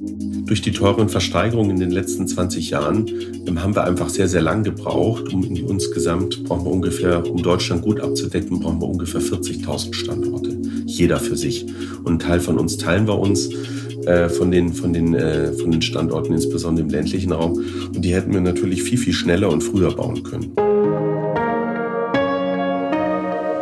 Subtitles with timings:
[0.00, 3.06] Durch die teuren Versteigerungen in den letzten 20 Jahren
[3.46, 5.32] ähm, haben wir einfach sehr, sehr lang gebraucht.
[5.32, 10.56] Um insgesamt brauchen wir ungefähr, um Deutschland gut abzudecken, brauchen wir ungefähr 40.000 Standorte.
[10.86, 11.66] Jeder für sich.
[12.04, 13.50] Und ein Teil von uns teilen wir uns
[14.06, 17.52] äh, von, den, von, den, äh, von den Standorten, insbesondere im ländlichen Raum.
[17.94, 20.52] Und die hätten wir natürlich viel, viel schneller und früher bauen können.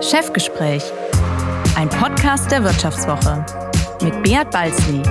[0.02, 0.84] Chefgespräch,
[1.74, 3.44] ein Podcast der Wirtschaftswoche
[4.02, 5.02] mit Beat Balzli.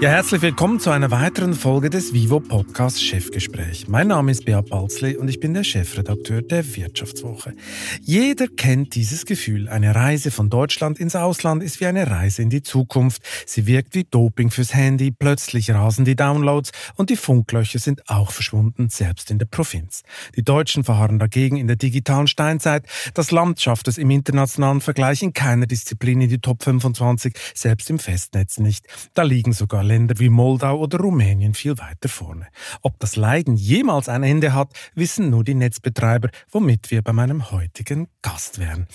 [0.00, 3.86] Ja, herzlich willkommen zu einer weiteren Folge des Vivo Podcast Chefgespräch.
[3.86, 7.54] Mein Name ist Beat Balzli und ich bin der Chefredakteur der Wirtschaftswoche.
[8.02, 9.68] Jeder kennt dieses Gefühl.
[9.68, 13.22] Eine Reise von Deutschland ins Ausland ist wie eine Reise in die Zukunft.
[13.46, 15.12] Sie wirkt wie Doping fürs Handy.
[15.12, 20.02] Plötzlich rasen die Downloads und die Funklöcher sind auch verschwunden, selbst in der Provinz.
[20.36, 22.84] Die Deutschen verharren dagegen in der digitalen Steinzeit.
[23.14, 27.88] Das Land schafft es im internationalen Vergleich in keiner Disziplin in die Top 25, selbst
[27.90, 28.86] im Festnetz nicht.
[29.14, 32.48] Da liegen sogar Länder wie Moldau oder Rumänien viel weiter vorne.
[32.82, 37.50] Ob das Leiden jemals ein Ende hat, wissen nur die Netzbetreiber, womit wir bei meinem
[37.50, 38.86] heutigen Gast wären.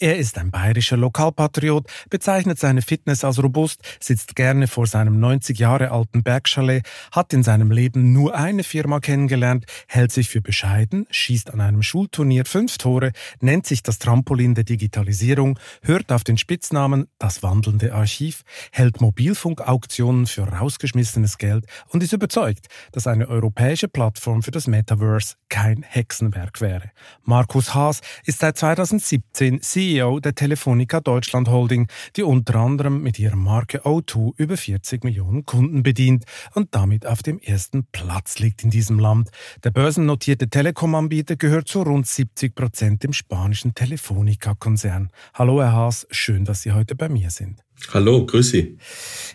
[0.00, 5.58] Er ist ein bayerischer Lokalpatriot, bezeichnet seine Fitness als robust, sitzt gerne vor seinem 90
[5.58, 11.08] Jahre alten Bergchalet, hat in seinem Leben nur eine Firma kennengelernt, hält sich für bescheiden,
[11.10, 13.10] schießt an einem Schulturnier fünf Tore,
[13.40, 20.28] nennt sich das Trampolin der Digitalisierung, hört auf den Spitznamen das wandelnde Archiv, hält Mobilfunkauktionen
[20.28, 26.60] für rausgeschmissenes Geld und ist überzeugt, dass eine europäische Plattform für das Metaverse kein Hexenwerk
[26.60, 26.92] wäre.
[27.24, 33.18] Markus Haas ist seit 2017 CEO CEO der Telefonica Deutschland Holding, die unter anderem mit
[33.18, 38.64] ihrer Marke O2 über 40 Millionen Kunden bedient und damit auf dem ersten Platz liegt
[38.64, 39.30] in diesem Land.
[39.64, 45.08] Der börsennotierte Telekom-Anbieter gehört zu rund 70 Prozent dem spanischen Telefonica-Konzern.
[45.32, 47.67] Hallo Herr Haas, schön, dass Sie heute bei mir sind.
[47.92, 48.78] Hallo, grüß Sie.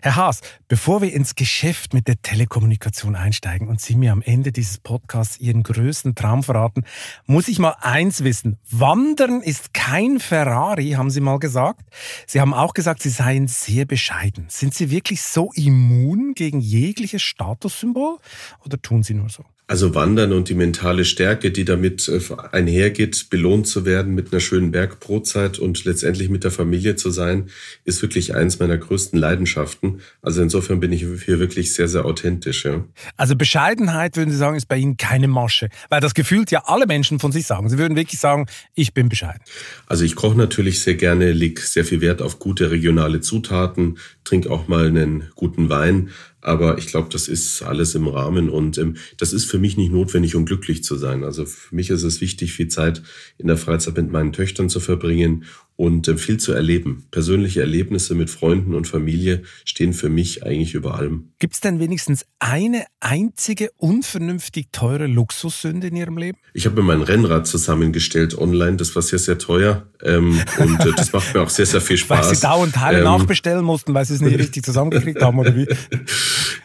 [0.01, 4.51] Herr Haas, bevor wir ins Geschäft mit der Telekommunikation einsteigen und Sie mir am Ende
[4.51, 6.83] dieses Podcasts Ihren größten Traum verraten,
[7.25, 8.59] muss ich mal eins wissen.
[8.69, 11.85] Wandern ist kein Ferrari, haben Sie mal gesagt.
[12.27, 14.45] Sie haben auch gesagt, Sie seien sehr bescheiden.
[14.49, 18.19] Sind Sie wirklich so immun gegen jegliches Statussymbol
[18.65, 19.45] oder tun Sie nur so?
[19.65, 22.19] Also Wandern und die mentale Stärke, die damit äh,
[22.51, 27.49] einhergeht, belohnt zu werden mit einer schönen Bergbrotzeit und letztendlich mit der Familie zu sein,
[27.85, 30.01] ist wirklich eins meiner größten Leidenschaften.
[30.21, 32.65] Also insofern bin ich hier wirklich sehr, sehr authentisch.
[32.65, 32.83] Ja.
[33.15, 36.85] Also Bescheidenheit, würden Sie sagen, ist bei Ihnen keine Masche, weil das gefühlt ja alle
[36.85, 37.69] Menschen von sich sagen.
[37.69, 39.41] Sie würden wirklich sagen, ich bin bescheiden.
[39.87, 44.51] Also ich koche natürlich sehr gerne, lege sehr viel Wert auf gute regionale Zutaten, trinke
[44.51, 46.09] auch mal einen guten Wein.
[46.43, 49.93] Aber ich glaube, das ist alles im Rahmen und ähm, das ist für mich nicht
[49.93, 51.23] notwendig, um glücklich zu sein.
[51.23, 53.01] Also für mich ist es wichtig, viel Zeit
[53.37, 57.05] in der Freizeit mit meinen Töchtern zu verbringen und äh, viel zu erleben.
[57.11, 61.33] Persönliche Erlebnisse mit Freunden und Familie stehen für mich eigentlich über allem.
[61.39, 66.37] Gibt es denn wenigstens eine einzige unvernünftig teure Luxussünde in Ihrem Leben?
[66.53, 68.77] Ich habe mir mein Rennrad zusammengestellt online.
[68.77, 71.97] Das war sehr, sehr teuer ähm, und äh, das macht mir auch sehr, sehr viel
[71.97, 72.27] Spaß.
[72.27, 75.55] Weil Sie dauernd Teile ähm, nachbestellen mussten, weil Sie es nicht richtig zusammengekriegt haben oder
[75.55, 75.67] wie?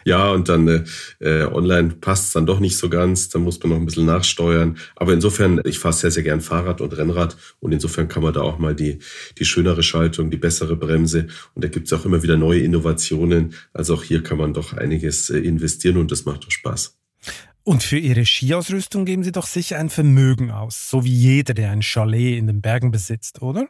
[0.05, 0.83] Ja, und dann äh,
[1.19, 3.29] äh online passt es dann doch nicht so ganz.
[3.29, 4.77] Dann muss man noch ein bisschen nachsteuern.
[4.95, 8.41] Aber insofern, ich fahre sehr, sehr gern Fahrrad und Rennrad und insofern kann man da
[8.41, 8.98] auch mal die
[9.37, 11.27] die, schönere Schaltung, die bessere Bremse.
[11.55, 13.53] Und da gibt es auch immer wieder neue Innovationen.
[13.73, 16.97] Also auch hier kann man doch einiges äh, investieren und das macht doch Spaß.
[17.63, 21.71] Und für Ihre Skiausrüstung geben Sie doch sicher ein Vermögen aus, so wie jeder, der
[21.71, 23.67] ein Chalet in den Bergen besitzt, oder?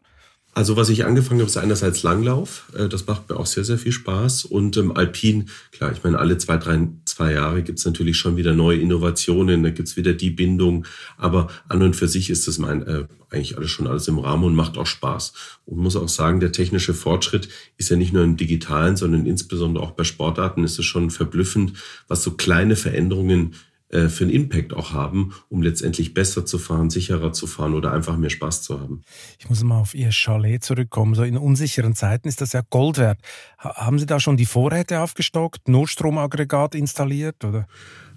[0.54, 2.72] Also was ich angefangen habe, ist einerseits Langlauf.
[2.78, 4.46] Äh, das macht mir auch sehr, sehr viel Spaß.
[4.46, 6.88] Und ähm, Alpin, klar, ich meine, alle zwei, drei,
[7.20, 10.86] zwei Jahre gibt's natürlich schon wieder neue Innovationen, da gibt's wieder die Bindung.
[11.18, 14.46] Aber an und für sich ist das mein, äh, eigentlich alles schon alles im Rahmen
[14.46, 15.34] und macht auch Spaß.
[15.66, 19.84] Und muss auch sagen, der technische Fortschritt ist ja nicht nur im digitalen, sondern insbesondere
[19.84, 21.74] auch bei Sportarten ist es schon verblüffend,
[22.08, 23.56] was so kleine Veränderungen
[23.92, 28.18] für einen Impact auch haben, um letztendlich besser zu fahren, sicherer zu fahren oder einfach
[28.18, 29.02] mehr Spaß zu haben.
[29.40, 31.16] Ich muss mal auf Ihr Chalet zurückkommen.
[31.16, 33.20] So in unsicheren Zeiten ist das ja Gold wert.
[33.58, 37.68] Haben Sie da schon die Vorräte aufgestockt, Notstromaggregat installiert oder?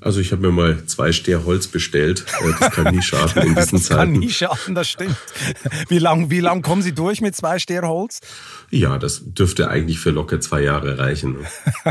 [0.03, 2.25] Also ich habe mir mal zwei Steher Holz bestellt.
[2.41, 3.89] Äh, das kann nie schaden in diesen das Zeiten.
[3.89, 5.17] Das kann nie schaden, das stimmt.
[5.89, 8.21] Wie lang, wie lang kommen Sie durch mit zwei Steher Holz?
[8.71, 11.37] Ja, das dürfte eigentlich für locker zwei Jahre reichen.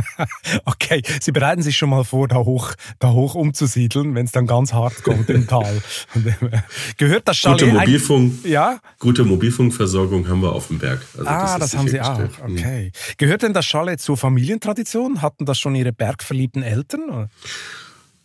[0.66, 4.46] okay, Sie bereiten sich schon mal vor, da hoch, da hoch umzusiedeln, wenn es dann
[4.46, 5.82] ganz hart kommt im Tal.
[6.98, 8.80] Gehört das Chalet gute Mobilfunk, ja?
[9.00, 11.02] Gute Mobilfunkversorgung haben wir auf dem Berg.
[11.18, 12.20] Also ah, das, das haben Sie auch.
[12.20, 12.58] Mhm.
[12.58, 12.92] Okay.
[13.18, 15.22] Gehört denn das Chalet zur Familientradition?
[15.22, 17.10] Hatten das schon Ihre bergverliebten Eltern?
[17.10, 17.30] Oder?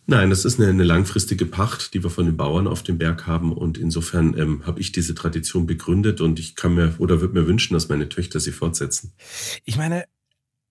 [0.09, 3.27] Nein, das ist eine, eine, langfristige Pacht, die wir von den Bauern auf dem Berg
[3.27, 3.51] haben.
[3.51, 7.45] Und insofern ähm, habe ich diese Tradition begründet und ich kann mir oder würde mir
[7.45, 9.13] wünschen, dass meine Töchter sie fortsetzen.
[9.65, 10.05] Ich meine,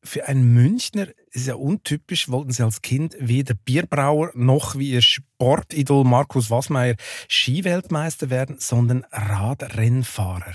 [0.02, 5.02] für einen Münchner ist ja untypisch, wollten Sie als Kind weder Bierbrauer noch wie Ihr
[5.02, 6.96] Sportidol Markus Wassmeier
[7.28, 10.54] Skiweltmeister werden, sondern Radrennfahrer.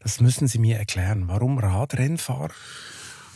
[0.00, 1.28] Das müssen Sie mir erklären.
[1.28, 2.52] Warum Radrennfahrer?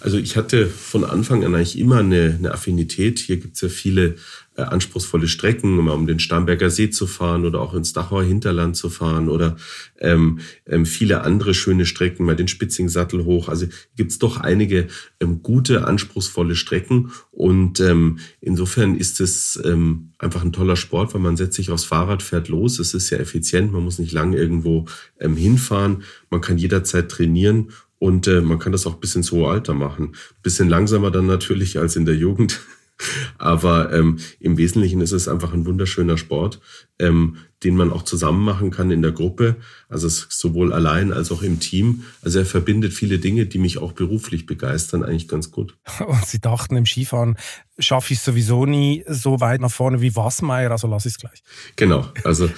[0.03, 3.21] Also ich hatte von Anfang an eigentlich immer eine, eine Affinität.
[3.21, 4.17] Hier gibt es ja viele
[4.57, 8.77] äh, anspruchsvolle Strecken, um, um den Starnberger See zu fahren oder auch ins Dachauer Hinterland
[8.77, 9.57] zu fahren oder
[10.01, 13.49] ähm, ähm, viele andere schöne Strecken, mal den Spitzingsattel hoch.
[13.49, 13.67] Also
[13.97, 14.89] gibt es doch einige
[15.21, 21.21] ähm, gute, anspruchsvolle Strecken und ähm, insofern ist es ähm, einfach ein toller Sport, weil
[21.21, 22.81] man setzt sich aufs Fahrrad, fährt los.
[22.81, 24.87] Es ist sehr effizient, man muss nicht lange irgendwo
[25.21, 27.69] ähm, hinfahren, man kann jederzeit trainieren
[28.03, 30.17] und äh, man kann das auch bis ins hohe Alter machen.
[30.43, 32.59] Bisschen langsamer dann natürlich als in der Jugend.
[33.39, 36.61] Aber ähm, im Wesentlichen ist es einfach ein wunderschöner Sport,
[37.03, 39.57] ähm, den man auch zusammen machen kann in der Gruppe,
[39.89, 42.05] also sowohl allein als auch im Team.
[42.23, 45.77] Also er verbindet viele Dinge, die mich auch beruflich begeistern, eigentlich ganz gut.
[46.07, 47.37] Und Sie dachten im Skifahren,
[47.79, 51.43] schaffe ich sowieso nie so weit nach vorne wie Wassmeier, also lass ich es gleich.
[51.77, 52.51] Genau, also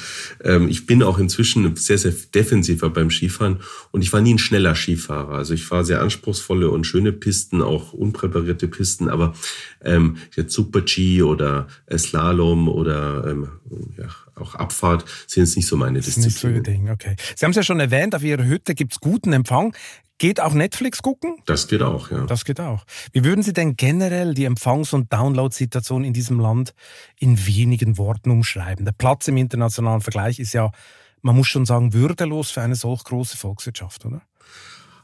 [0.43, 4.38] ähm, ich bin auch inzwischen sehr, sehr defensiver beim Skifahren und ich war nie ein
[4.38, 5.35] schneller Skifahrer.
[5.35, 9.35] Also ich fahre sehr anspruchsvolle und schöne Pisten, auch unpräparierte Pisten, aber
[9.82, 13.49] ähm, jetzt Super-G oder Slalom oder ähm,
[13.97, 16.59] ja, auch Abfahrt sind jetzt nicht so meine Disziplinen.
[16.59, 17.17] Nicht so Ding, okay.
[17.37, 19.75] Sie haben es ja schon erwähnt, auf Ihrer Hütte gibt es guten Empfang.
[20.19, 21.37] Geht auch Netflix gucken?
[21.45, 22.25] Das geht auch, ja.
[22.27, 22.85] Das geht auch.
[23.13, 26.73] Wie würden Sie denn generell die Empfangs- und Download-Situation in diesem Land
[27.19, 28.85] in wenigen Worten umschreiben?
[28.85, 30.71] Der Platz im internationalen Vergleich ist ja,
[31.23, 34.23] man muss schon sagen, würdelos für eine solch große Volkswirtschaft, oder?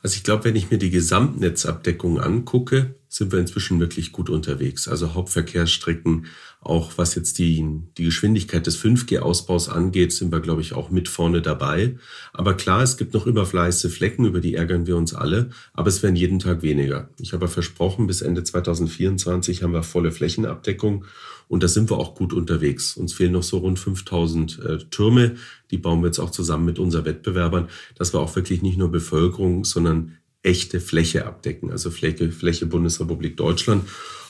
[0.03, 4.87] Also ich glaube, wenn ich mir die Gesamtnetzabdeckung angucke, sind wir inzwischen wirklich gut unterwegs.
[4.87, 6.27] Also Hauptverkehrsstrecken,
[6.61, 11.09] auch was jetzt die, die Geschwindigkeit des 5G-Ausbaus angeht, sind wir, glaube ich, auch mit
[11.09, 11.97] vorne dabei.
[12.33, 16.03] Aber klar, es gibt noch überfleißige Flecken, über die ärgern wir uns alle, aber es
[16.03, 17.11] werden jeden Tag weniger.
[17.19, 21.05] Ich habe versprochen, bis Ende 2024 haben wir volle Flächenabdeckung
[21.51, 22.97] und da sind wir auch gut unterwegs.
[22.97, 25.35] Uns fehlen noch so rund 5000 äh, Türme.
[25.73, 28.93] Die bauen wir jetzt auch zusammen mit unseren Wettbewerbern, dass wir auch wirklich nicht nur
[28.93, 31.73] Bevölkerung, sondern echte Fläche abdecken.
[31.73, 33.83] Also Fläche, Fläche Bundesrepublik Deutschland.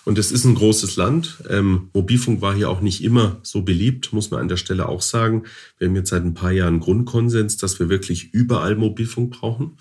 [0.07, 1.45] Und es ist ein großes Land.
[1.51, 5.03] Ähm, Mobilfunk war hier auch nicht immer so beliebt, muss man an der Stelle auch
[5.03, 5.43] sagen.
[5.77, 9.77] Wir haben jetzt seit ein paar Jahren Grundkonsens, dass wir wirklich überall Mobilfunk brauchen.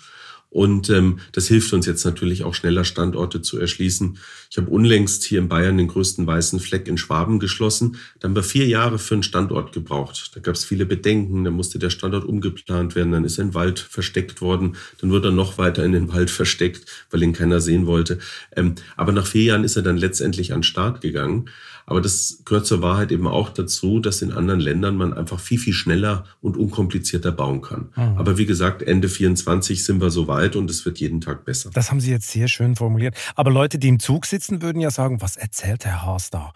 [0.50, 4.18] Und ähm, das hilft uns jetzt natürlich auch schneller Standorte zu erschließen.
[4.50, 7.98] Ich habe unlängst hier in Bayern den größten weißen Fleck in Schwaben geschlossen.
[8.18, 10.32] Da haben wir vier Jahre für einen Standort gebraucht.
[10.34, 13.78] Da gab es viele Bedenken, da musste der Standort umgeplant werden, dann ist ein Wald
[13.78, 17.86] versteckt worden, dann wurde er noch weiter in den Wald versteckt, weil ihn keiner sehen
[17.86, 18.18] wollte.
[18.56, 21.48] Ähm, aber nach vier Jahren ist er dann letztendlich an den Start gegangen.
[21.90, 25.58] Aber das gehört zur Wahrheit eben auch dazu, dass in anderen Ländern man einfach viel,
[25.58, 27.88] viel schneller und unkomplizierter bauen kann.
[27.96, 28.16] Mhm.
[28.16, 31.70] Aber wie gesagt, Ende 24 sind wir so weit und es wird jeden Tag besser.
[31.74, 33.16] Das haben Sie jetzt sehr schön formuliert.
[33.34, 36.52] Aber Leute, die im Zug sitzen, würden ja sagen, was erzählt Herr Haas da?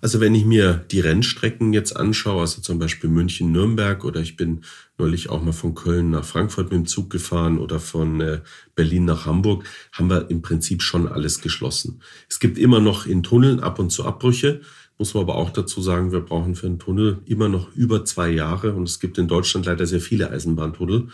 [0.00, 4.64] Also wenn ich mir die Rennstrecken jetzt anschaue, also zum Beispiel München-Nürnberg oder ich bin
[4.98, 8.40] neulich auch mal von Köln nach Frankfurt mit dem Zug gefahren oder von äh,
[8.74, 12.00] Berlin nach Hamburg, haben wir im Prinzip schon alles geschlossen.
[12.28, 14.60] Es gibt immer noch in Tunneln ab und zu Abbrüche.
[14.96, 18.30] Muss man aber auch dazu sagen, wir brauchen für einen Tunnel immer noch über zwei
[18.30, 21.08] Jahre und es gibt in Deutschland leider sehr viele Eisenbahntunnel.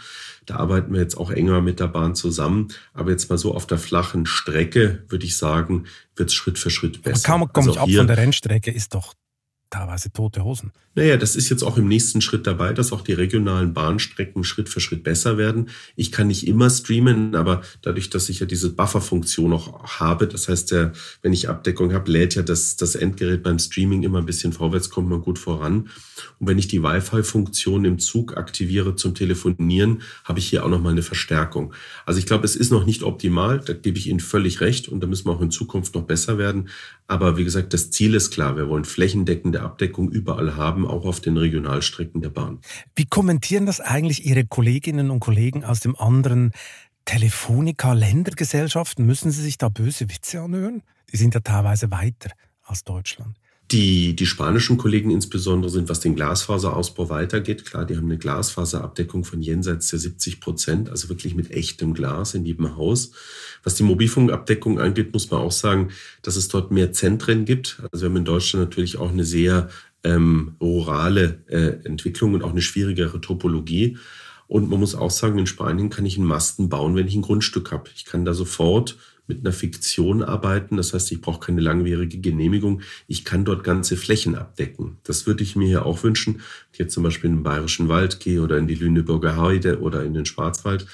[0.44, 2.69] Da arbeiten wir jetzt auch enger mit der Bahn zusammen.
[2.93, 6.69] Aber jetzt mal so auf der flachen Strecke, würde ich sagen, wird es Schritt für
[6.69, 7.27] Schritt besser.
[7.32, 9.15] Aber kaum komme also ich ab von der Rennstrecke, ist doch
[9.70, 10.72] teilweise tote Hosen.
[10.96, 14.69] Naja, das ist jetzt auch im nächsten Schritt dabei, dass auch die regionalen Bahnstrecken Schritt
[14.69, 15.69] für Schritt besser werden.
[15.94, 20.48] Ich kann nicht immer streamen, aber dadurch, dass ich ja diese Bufferfunktion noch habe, das
[20.48, 24.27] heißt, der, wenn ich Abdeckung habe, lädt ja das, das Endgerät beim Streaming immer ein
[24.27, 25.89] bisschen vorwärts, kommt man gut voran.
[26.41, 30.93] Und wenn ich die Wi-Fi-Funktion im Zug aktiviere zum Telefonieren, habe ich hier auch nochmal
[30.93, 31.72] eine Verstärkung.
[32.05, 35.00] Also ich glaube, es ist noch nicht optimal, da gebe ich Ihnen völlig recht und
[35.00, 36.69] da müssen wir auch in Zukunft noch besser werden.
[37.10, 41.19] Aber wie gesagt, das Ziel ist klar, wir wollen flächendeckende Abdeckung überall haben auch auf
[41.19, 42.60] den Regionalstrecken der Bahn.
[42.94, 46.52] Wie kommentieren das eigentlich Ihre Kolleginnen und Kollegen aus dem anderen
[47.06, 49.05] Telefonica-Ländergesellschaften?
[49.05, 50.84] Müssen Sie sich da böse Witze anhören?
[51.12, 52.31] Die sind ja teilweise weiter
[52.62, 53.40] als Deutschland.
[53.72, 57.65] Die, die spanischen Kollegen insbesondere sind, was den Glasfaserausbau weitergeht.
[57.65, 62.34] Klar, die haben eine Glasfaserabdeckung von jenseits der 70 Prozent, also wirklich mit echtem Glas
[62.34, 63.12] in jedem Haus.
[63.62, 65.91] Was die Mobilfunkabdeckung angeht, muss man auch sagen,
[66.22, 67.81] dass es dort mehr Zentren gibt.
[67.93, 69.69] Also wir haben in Deutschland natürlich auch eine sehr
[70.03, 73.98] ähm, rurale äh, Entwicklung und auch eine schwierigere Topologie.
[74.48, 77.22] Und man muss auch sagen, in Spanien kann ich einen Masten bauen, wenn ich ein
[77.22, 77.89] Grundstück habe.
[77.94, 78.96] Ich kann da sofort
[79.31, 80.77] mit einer Fiktion arbeiten.
[80.77, 82.82] Das heißt, ich brauche keine langwierige Genehmigung.
[83.06, 84.99] Ich kann dort ganze Flächen abdecken.
[85.05, 86.34] Das würde ich mir hier auch wünschen.
[86.34, 89.81] Wenn ich jetzt zum Beispiel in den Bayerischen Wald gehe oder in die Lüneburger Heide
[89.81, 90.84] oder in den Schwarzwald,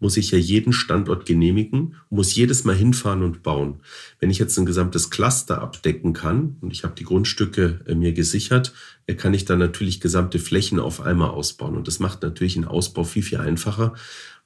[0.00, 3.76] muss ich ja jeden Standort genehmigen, muss jedes Mal hinfahren und bauen.
[4.18, 8.12] Wenn ich jetzt ein gesamtes Cluster abdecken kann und ich habe die Grundstücke äh, mir
[8.12, 8.72] gesichert,
[9.06, 11.76] äh, kann ich dann natürlich gesamte Flächen auf einmal ausbauen.
[11.76, 13.94] Und das macht natürlich einen Ausbau viel, viel einfacher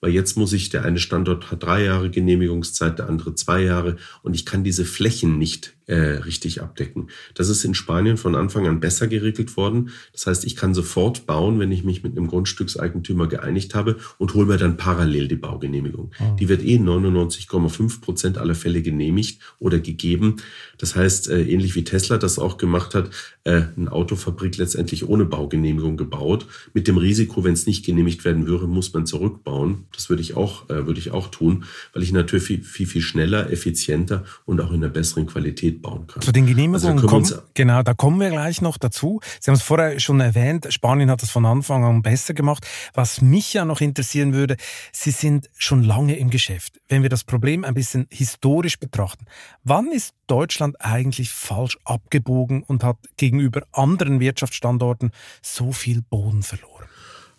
[0.00, 3.96] weil jetzt muss ich, der eine Standort hat drei Jahre Genehmigungszeit, der andere zwei Jahre
[4.22, 7.08] und ich kann diese Flächen nicht äh, richtig abdecken.
[7.34, 9.90] Das ist in Spanien von Anfang an besser geregelt worden.
[10.12, 14.34] Das heißt, ich kann sofort bauen, wenn ich mich mit einem Grundstückseigentümer geeinigt habe und
[14.34, 16.12] hole mir dann parallel die Baugenehmigung.
[16.18, 16.36] Mhm.
[16.36, 20.36] Die wird eh 99,5 Prozent aller Fälle genehmigt oder gegeben.
[20.76, 23.10] Das heißt, äh, ähnlich wie Tesla das auch gemacht hat,
[23.44, 26.46] äh, eine Autofabrik letztendlich ohne Baugenehmigung gebaut.
[26.74, 29.86] Mit dem Risiko, wenn es nicht genehmigt werden würde, muss man zurückbauen.
[29.94, 31.64] Das würde ich auch, äh, würde ich auch tun,
[31.94, 36.06] weil ich natürlich viel, viel, viel schneller, effizienter und auch in einer besseren Qualität bauen
[36.06, 36.22] kann.
[36.22, 39.20] Zu den Genehmigungen also kommen, genau, da kommen wir gleich noch dazu.
[39.40, 42.66] Sie haben es vorher schon erwähnt, Spanien hat das von Anfang an besser gemacht.
[42.94, 44.56] Was mich ja noch interessieren würde,
[44.92, 46.80] Sie sind schon lange im Geschäft.
[46.88, 49.26] Wenn wir das Problem ein bisschen historisch betrachten,
[49.64, 56.88] wann ist Deutschland eigentlich falsch abgebogen und hat gegenüber anderen Wirtschaftsstandorten so viel Boden verloren?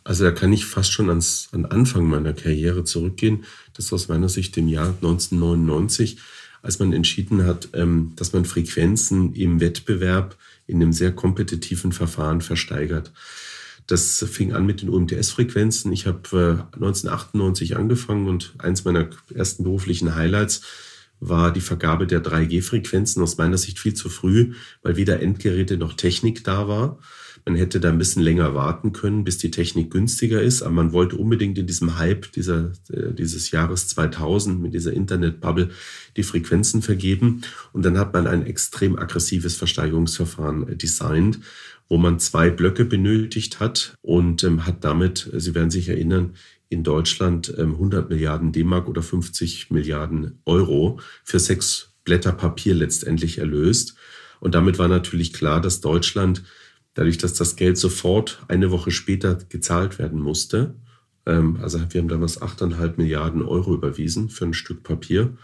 [0.03, 3.43] Also da kann ich fast schon ans, an Anfang meiner Karriere zurückgehen.
[3.73, 6.17] Das ist aus meiner Sicht im Jahr 1999,
[6.61, 10.37] als man entschieden hat, ähm, dass man Frequenzen im Wettbewerb
[10.67, 13.11] in einem sehr kompetitiven Verfahren versteigert.
[13.87, 15.91] Das fing an mit den UMTS-Frequenzen.
[15.91, 20.61] Ich habe 1998 äh, angefangen und eins meiner ersten beruflichen Highlights
[21.19, 25.93] war die Vergabe der 3G-Frequenzen aus meiner Sicht viel zu früh, weil weder Endgeräte noch
[25.93, 26.99] Technik da war.
[27.45, 30.93] Man hätte da ein bisschen länger warten können, bis die Technik günstiger ist, aber man
[30.93, 35.69] wollte unbedingt in diesem Hype dieser, äh, dieses Jahres 2000 mit dieser Internet-Bubble
[36.17, 37.41] die Frequenzen vergeben.
[37.73, 41.39] Und dann hat man ein extrem aggressives Versteigerungsverfahren äh, designt,
[41.87, 46.35] wo man zwei Blöcke benötigt hat und ähm, hat damit, äh, Sie werden sich erinnern,
[46.69, 53.39] in Deutschland ähm, 100 Milliarden D-Mark oder 50 Milliarden Euro für sechs Blätter Papier letztendlich
[53.39, 53.95] erlöst.
[54.39, 56.43] Und damit war natürlich klar, dass Deutschland
[56.99, 60.75] dadurch, dass das Geld sofort eine Woche später gezahlt werden musste,
[61.25, 65.37] ähm, also wir haben damals 8,5 Milliarden Euro überwiesen für ein Stück Papier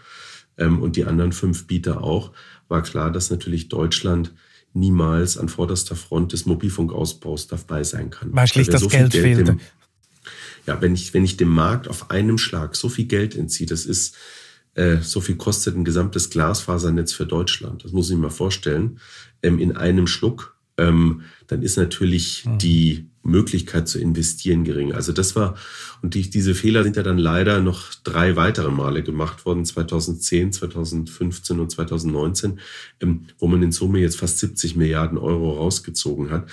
[0.58, 2.32] ähm, und die anderen fünf Bieter auch,
[2.68, 4.34] war klar, dass natürlich Deutschland
[4.74, 8.34] niemals an vorderster Front des Mobilfunkausbaus dabei sein kann.
[8.34, 9.44] Weil schlicht das so Geld, Geld fehlte.
[9.44, 9.60] Dem,
[10.66, 13.86] ja, wenn ich, wenn ich dem Markt auf einem Schlag so viel Geld entziehe, das
[13.86, 14.14] ist,
[14.74, 17.82] äh, so viel kostet ein gesamtes Glasfasernetz für Deutschland.
[17.82, 19.00] Das muss ich mir mal vorstellen.
[19.42, 22.58] Ähm, in einem Schluck ähm, dann ist natürlich mhm.
[22.58, 24.92] die Möglichkeit zu investieren gering.
[24.92, 25.56] Also das war,
[26.02, 30.52] und die, diese Fehler sind ja dann leider noch drei weitere Male gemacht worden, 2010,
[30.52, 32.60] 2015 und 2019,
[33.00, 36.48] ähm, wo man in Summe jetzt fast 70 Milliarden Euro rausgezogen hat.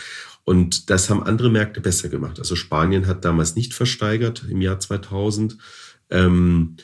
[0.46, 2.40] Und das haben andere Märkte besser gemacht.
[2.40, 5.58] Also Spanien hat damals nicht versteigert im Jahr 2000.
[6.10, 6.76] Ähm,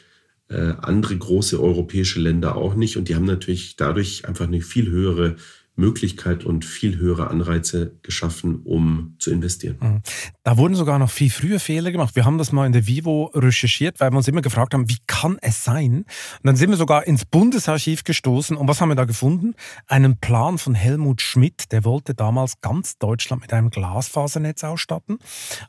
[0.47, 2.97] äh, andere große europäische Länder auch nicht.
[2.97, 5.35] Und die haben natürlich dadurch einfach eine viel höhere
[5.79, 9.77] Möglichkeit und viel höhere Anreize geschaffen, um zu investieren.
[9.79, 10.01] Mhm.
[10.43, 12.15] Da wurden sogar noch viel früher Fehler gemacht.
[12.15, 14.97] Wir haben das mal in der Vivo recherchiert, weil wir uns immer gefragt haben, wie
[15.07, 15.99] kann es sein?
[15.99, 16.05] Und
[16.43, 18.57] dann sind wir sogar ins Bundesarchiv gestoßen.
[18.57, 19.55] Und was haben wir da gefunden?
[19.87, 25.19] Einen Plan von Helmut Schmidt, der wollte damals ganz Deutschland mit einem Glasfasernetz ausstatten.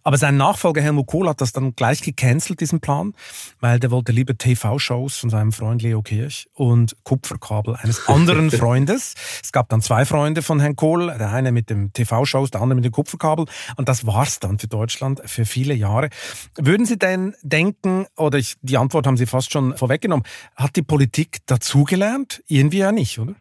[0.02, 3.14] Aber sein Nachfolger Helmut Kohl hat das dann gleich gecancelt, diesen Plan,
[3.61, 9.14] weil der wollte lieber TV-Shows von seinem Freund Leo Kirch und Kupferkabel eines anderen Freundes.
[9.43, 12.62] Es gab dann zwei zwei Freunde von Herrn Kohl, der eine mit dem TV-Shows, der
[12.62, 13.45] andere mit dem Kupferkabel.
[13.76, 16.09] Und das war's dann für Deutschland für viele Jahre.
[16.57, 20.25] Würden Sie denn denken, oder ich, die Antwort haben Sie fast schon vorweggenommen,
[20.57, 22.42] hat die Politik dazugelernt?
[22.47, 23.35] Irgendwie ja nicht, oder?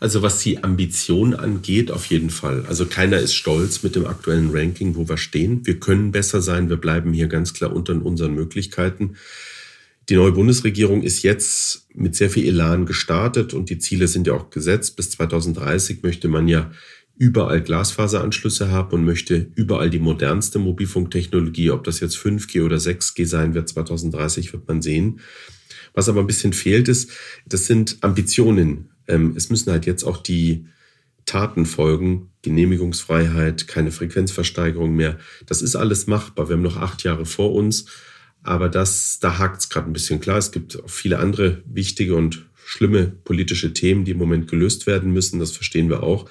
[0.00, 2.64] Also was die Ambition angeht, auf jeden Fall.
[2.66, 5.64] Also keiner ist stolz mit dem aktuellen Ranking, wo wir stehen.
[5.64, 6.68] Wir können besser sein.
[6.68, 9.14] Wir bleiben hier ganz klar unter unseren Möglichkeiten.
[10.08, 14.34] Die neue Bundesregierung ist jetzt mit sehr viel Elan gestartet und die Ziele sind ja
[14.34, 14.96] auch gesetzt.
[14.96, 16.72] Bis 2030 möchte man ja
[17.16, 23.26] überall Glasfaseranschlüsse haben und möchte überall die modernste Mobilfunktechnologie, ob das jetzt 5G oder 6G
[23.26, 25.20] sein wird, 2030 wird man sehen.
[25.94, 27.10] Was aber ein bisschen fehlt ist,
[27.46, 28.90] das sind Ambitionen.
[29.06, 30.66] Ähm, es müssen halt jetzt auch die
[31.26, 35.18] Taten folgen, Genehmigungsfreiheit, keine Frequenzversteigerung mehr.
[35.46, 36.48] Das ist alles machbar.
[36.48, 37.86] Wir haben noch acht Jahre vor uns
[38.42, 40.38] aber das, da hakt es gerade ein bisschen klar.
[40.38, 45.12] Es gibt auch viele andere wichtige und schlimme politische Themen, die im Moment gelöst werden
[45.12, 45.38] müssen.
[45.38, 46.28] Das verstehen wir auch.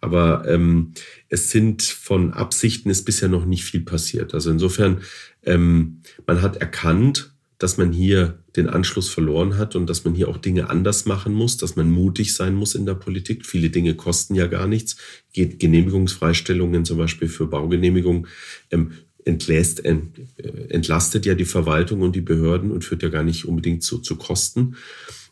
[0.00, 0.92] Aber ähm,
[1.28, 4.34] es sind von Absichten ist bisher noch nicht viel passiert.
[4.34, 5.00] Also insofern,
[5.44, 10.28] ähm, man hat erkannt, dass man hier den Anschluss verloren hat und dass man hier
[10.28, 13.46] auch Dinge anders machen muss, dass man mutig sein muss in der Politik.
[13.46, 14.96] Viele Dinge kosten ja gar nichts.
[15.32, 18.26] Genehmigungsfreistellungen zum Beispiel für Baugenehmigungen
[18.70, 18.92] ähm,
[19.24, 23.46] entlässt, ent, äh, entlastet ja die Verwaltung und die Behörden und führt ja gar nicht
[23.46, 24.76] unbedingt zu, zu Kosten.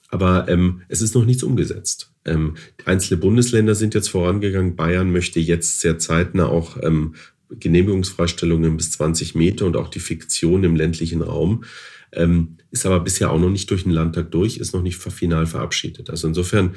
[0.08, 2.12] Aber ähm, es ist noch nichts umgesetzt.
[2.24, 4.76] Ähm, einzelne Bundesländer sind jetzt vorangegangen.
[4.76, 7.14] Bayern möchte jetzt sehr zeitnah auch ähm,
[7.50, 11.64] Genehmigungsfreistellungen bis 20 Meter und auch die Fiktion im ländlichen Raum.
[12.12, 15.46] Ähm, ist aber bisher auch noch nicht durch den Landtag durch, ist noch nicht final
[15.46, 16.10] verabschiedet.
[16.10, 16.74] Also insofern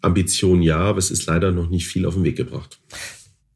[0.00, 2.80] Ambition ja, aber es ist leider noch nicht viel auf den Weg gebracht.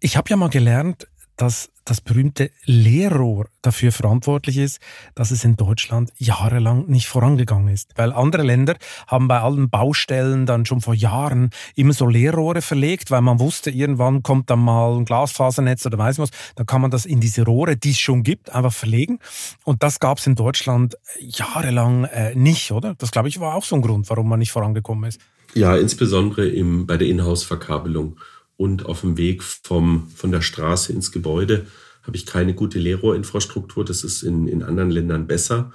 [0.00, 4.80] Ich habe ja mal gelernt, dass das berühmte Leerrohr dafür verantwortlich ist,
[5.14, 7.92] dass es in Deutschland jahrelang nicht vorangegangen ist.
[7.96, 8.76] Weil andere Länder
[9.06, 13.70] haben bei allen Baustellen dann schon vor Jahren immer so Leerrohre verlegt, weil man wusste,
[13.70, 17.44] irgendwann kommt dann mal ein Glasfasernetz oder weiß was, dann kann man das in diese
[17.44, 19.20] Rohre, die es schon gibt, einfach verlegen.
[19.64, 22.94] Und das gab es in Deutschland jahrelang äh, nicht, oder?
[22.98, 25.20] Das, glaube ich, war auch so ein Grund, warum man nicht vorangekommen ist.
[25.54, 28.18] Ja, insbesondere im, bei der Inhouse-Verkabelung
[28.56, 31.66] und auf dem Weg vom, von der Straße ins Gebäude
[32.02, 33.84] habe ich keine gute Leerrohrinfrastruktur.
[33.84, 35.72] Das ist in, in anderen Ländern besser.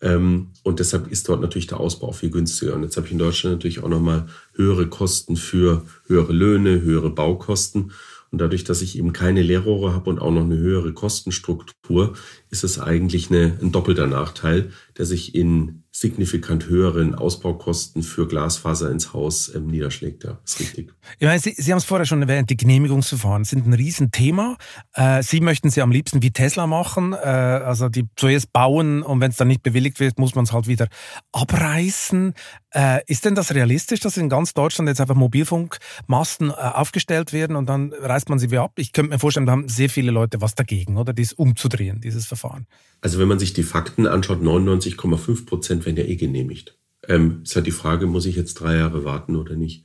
[0.00, 2.74] Ähm, und deshalb ist dort natürlich der Ausbau viel günstiger.
[2.74, 7.10] Und jetzt habe ich in Deutschland natürlich auch nochmal höhere Kosten für höhere Löhne, höhere
[7.10, 7.92] Baukosten.
[8.30, 12.14] Und dadurch, dass ich eben keine Leerrohre habe und auch noch eine höhere Kostenstruktur,
[12.50, 18.90] ist es eigentlich eine, ein doppelter Nachteil, der sich in signifikant höheren Ausbaukosten für Glasfaser
[18.90, 20.24] ins Haus ähm, niederschlägt.
[20.24, 20.92] Ja, ist richtig.
[21.18, 24.58] Ich meine, Sie, Sie haben es vorher schon erwähnt, die Genehmigungsverfahren sind ein Riesenthema.
[24.92, 29.20] Äh, Sie möchten sie am liebsten wie Tesla machen, äh, also die zuerst bauen und
[29.20, 30.88] wenn es dann nicht bewilligt wird, muss man es halt wieder
[31.32, 32.34] abreißen.
[32.76, 37.56] Äh, ist denn das realistisch, dass in ganz Deutschland jetzt einfach Mobilfunkmasten äh, aufgestellt werden
[37.56, 38.72] und dann reißt man sie wieder ab?
[38.76, 41.14] Ich könnte mir vorstellen, da haben sehr viele Leute was dagegen, oder?
[41.14, 42.66] Dies umzudrehen, dieses Verfahren.
[43.00, 46.76] Also wenn man sich die Fakten anschaut, 99,5 Prozent werden ja eh genehmigt.
[47.08, 49.84] Ähm, ist halt die Frage, muss ich jetzt drei Jahre warten oder nicht?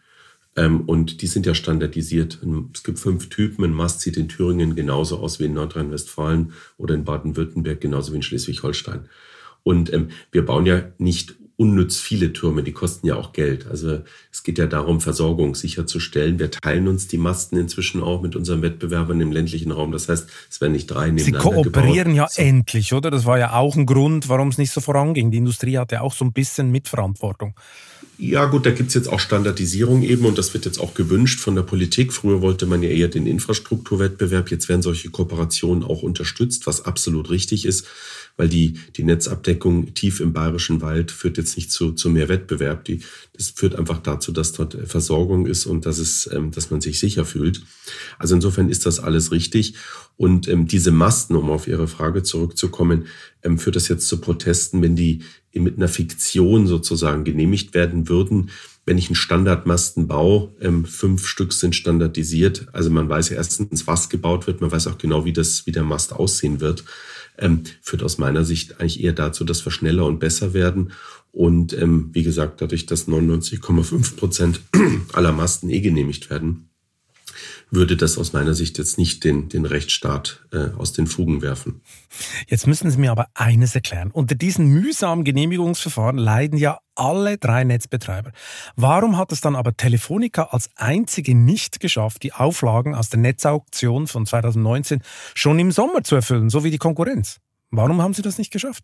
[0.57, 2.41] Ähm, und die sind ja standardisiert.
[2.73, 3.63] Es gibt fünf Typen.
[3.63, 8.17] Ein Mast sieht in Thüringen genauso aus wie in Nordrhein-Westfalen oder in Baden-Württemberg genauso wie
[8.17, 9.07] in Schleswig-Holstein.
[9.63, 13.67] Und ähm, wir bauen ja nicht unnütz viele Türme, die kosten ja auch Geld.
[13.69, 13.99] Also
[14.31, 16.39] es geht ja darum, Versorgung sicherzustellen.
[16.39, 19.91] Wir teilen uns die Masten inzwischen auch mit unseren Wettbewerbern im ländlichen Raum.
[19.91, 22.15] Das heißt, es werden nicht drei nebeneinander Sie kooperieren gebaut.
[22.15, 22.41] ja so.
[22.41, 23.11] endlich, oder?
[23.11, 25.29] Das war ja auch ein Grund, warum es nicht so voranging.
[25.29, 27.53] Die Industrie hatte auch so ein bisschen Mitverantwortung.
[28.17, 31.53] Ja gut, da gibt's jetzt auch Standardisierung eben und das wird jetzt auch gewünscht von
[31.53, 32.11] der Politik.
[32.11, 37.29] Früher wollte man ja eher den Infrastrukturwettbewerb, jetzt werden solche Kooperationen auch unterstützt, was absolut
[37.29, 37.87] richtig ist
[38.37, 42.85] weil die, die Netzabdeckung tief im bayerischen Wald führt jetzt nicht zu, zu mehr Wettbewerb.
[42.85, 43.01] Die,
[43.33, 46.99] das führt einfach dazu, dass dort Versorgung ist und dass, es, ähm, dass man sich
[46.99, 47.61] sicher fühlt.
[48.17, 49.75] Also insofern ist das alles richtig.
[50.17, 53.05] Und ähm, diese Masten, um auf Ihre Frage zurückzukommen,
[53.43, 58.51] ähm, führt das jetzt zu Protesten, wenn die mit einer Fiktion sozusagen genehmigt werden würden,
[58.85, 62.67] wenn ich einen Standardmasten baue, ähm, fünf Stück sind standardisiert.
[62.71, 65.71] Also man weiß ja erstens, was gebaut wird, man weiß auch genau, wie das, wie
[65.71, 66.83] der Mast aussehen wird
[67.37, 70.91] ähm, führt aus meiner Sicht eigentlich eher dazu, dass wir schneller und besser werden.
[71.31, 74.61] Und ähm, wie gesagt, dadurch, dass 99,5 Prozent
[75.13, 76.70] aller Masten eh genehmigt werden,
[77.71, 81.81] würde das aus meiner Sicht jetzt nicht den, den Rechtsstaat äh, aus den Fugen werfen.
[82.47, 84.11] Jetzt müssen Sie mir aber eines erklären.
[84.11, 88.33] Unter diesen mühsamen Genehmigungsverfahren leiden ja alle drei Netzbetreiber.
[88.75, 94.07] Warum hat es dann aber Telefonica als einzige nicht geschafft, die Auflagen aus der Netzauktion
[94.07, 95.01] von 2019
[95.33, 97.37] schon im Sommer zu erfüllen, so wie die Konkurrenz?
[97.71, 98.83] Warum haben Sie das nicht geschafft?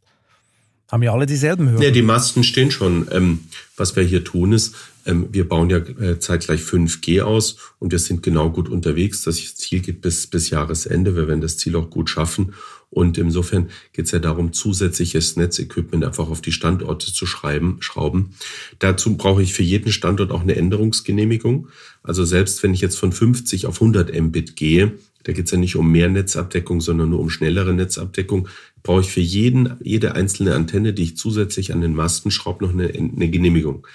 [0.89, 1.83] Haben ja alle dieselben Hörer.
[1.83, 3.07] Ja, die Masten stehen schon.
[3.11, 3.39] Ähm,
[3.75, 4.73] was wir hier tun ist,
[5.05, 9.21] ähm, wir bauen ja äh, zeitgleich 5G aus und wir sind genau gut unterwegs.
[9.23, 11.15] Das Ziel geht bis, bis Jahresende.
[11.15, 12.53] Wir werden das Ziel auch gut schaffen.
[12.89, 18.33] Und insofern geht es ja darum, zusätzliches Netzequipment einfach auf die Standorte zu schreiben, schrauben.
[18.79, 21.67] Dazu brauche ich für jeden Standort auch eine Änderungsgenehmigung.
[22.01, 25.57] Also selbst wenn ich jetzt von 50 auf 100 Mbit gehe, da geht es ja
[25.57, 28.47] nicht um mehr Netzabdeckung, sondern nur um schnellere Netzabdeckung,
[28.83, 32.73] brauche ich für jeden, jede einzelne Antenne, die ich zusätzlich an den Masten schraube, noch
[32.73, 33.85] eine, eine Genehmigung.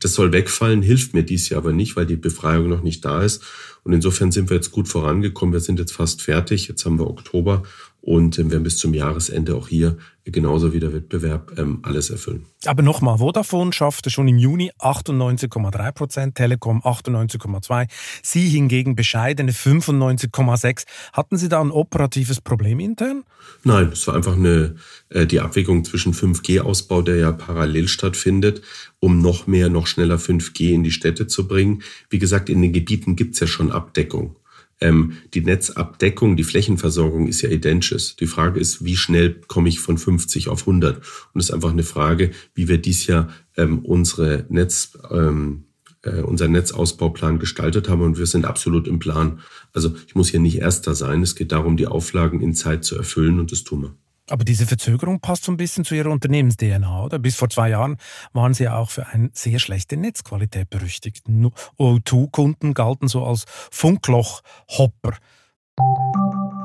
[0.00, 3.22] Das soll wegfallen, hilft mir dies Jahr aber nicht, weil die Befreiung noch nicht da
[3.22, 3.42] ist.
[3.84, 5.52] Und insofern sind wir jetzt gut vorangekommen.
[5.52, 6.68] Wir sind jetzt fast fertig.
[6.68, 7.62] Jetzt haben wir Oktober
[8.02, 12.46] und ähm, werden bis zum Jahresende auch hier genauso wie der Wettbewerb ähm, alles erfüllen.
[12.64, 17.88] Aber nochmal, Vodafone schaffte schon im Juni 98,3 Prozent, Telekom 98,2,
[18.22, 20.84] Sie hingegen bescheidene 95,6.
[21.12, 23.24] Hatten Sie da ein operatives Problem intern?
[23.64, 24.76] Nein, es war einfach eine,
[25.08, 28.62] äh, die Abwägung zwischen 5G-Ausbau, der ja parallel stattfindet,
[29.00, 31.82] um noch mehr, noch schneller 5G in die Städte zu bringen.
[32.10, 34.36] Wie gesagt, in den Gebieten gibt es ja schon Abdeckung.
[34.82, 38.16] Ähm, die Netzabdeckung, die Flächenversorgung ist ja identisch.
[38.16, 40.98] Die Frage ist, wie schnell komme ich von 50 auf 100?
[41.32, 45.64] Und es ist einfach eine Frage, wie wir dies Jahr ähm, unsere Netz, ähm,
[46.02, 49.40] äh, unseren Netzausbauplan gestaltet haben und wir sind absolut im Plan.
[49.72, 51.22] Also ich muss hier nicht Erster sein.
[51.22, 53.94] Es geht darum, die Auflagen in Zeit zu erfüllen und das tun wir.
[54.30, 57.18] Aber diese Verzögerung passt so ein bisschen zu Ihrer Unternehmens-DNA, oder?
[57.18, 57.96] Bis vor zwei Jahren
[58.32, 61.26] waren Sie auch für eine sehr schlechte Netzqualität berüchtigt.
[61.26, 65.16] O2-Kunden galten so als Funkloch-Hopper.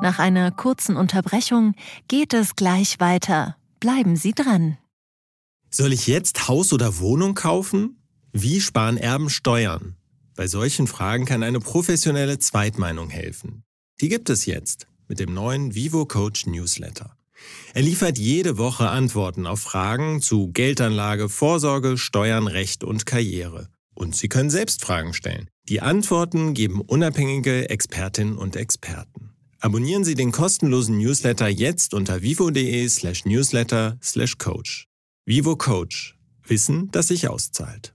[0.02, 1.74] Nach einer kurzen Unterbrechung
[2.08, 3.58] geht es gleich weiter.
[3.80, 4.78] Bleiben Sie dran.
[5.70, 7.98] Soll ich jetzt Haus oder Wohnung kaufen?
[8.32, 9.96] Wie sparen Erben Steuern?
[10.36, 13.64] Bei solchen Fragen kann eine professionelle Zweitmeinung helfen.
[14.00, 17.18] Die gibt es jetzt mit dem neuen Vivo Coach Newsletter.
[17.74, 23.70] Er liefert jede Woche Antworten auf Fragen zu Geldanlage, Vorsorge, Steuern, Recht und Karriere.
[23.94, 25.50] Und Sie können selbst Fragen stellen.
[25.70, 29.32] Die Antworten geben unabhängige Expertinnen und Experten.
[29.60, 34.88] Abonnieren Sie den kostenlosen Newsletter jetzt unter vivo.de slash newsletter slash coach.
[35.26, 36.16] Vivo Coach.
[36.46, 37.94] Wissen, das sich auszahlt.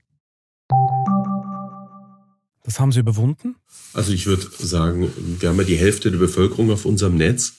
[2.65, 3.57] Das haben Sie überwunden?
[3.93, 7.55] Also ich würde sagen, wir haben ja die Hälfte der Bevölkerung auf unserem Netz.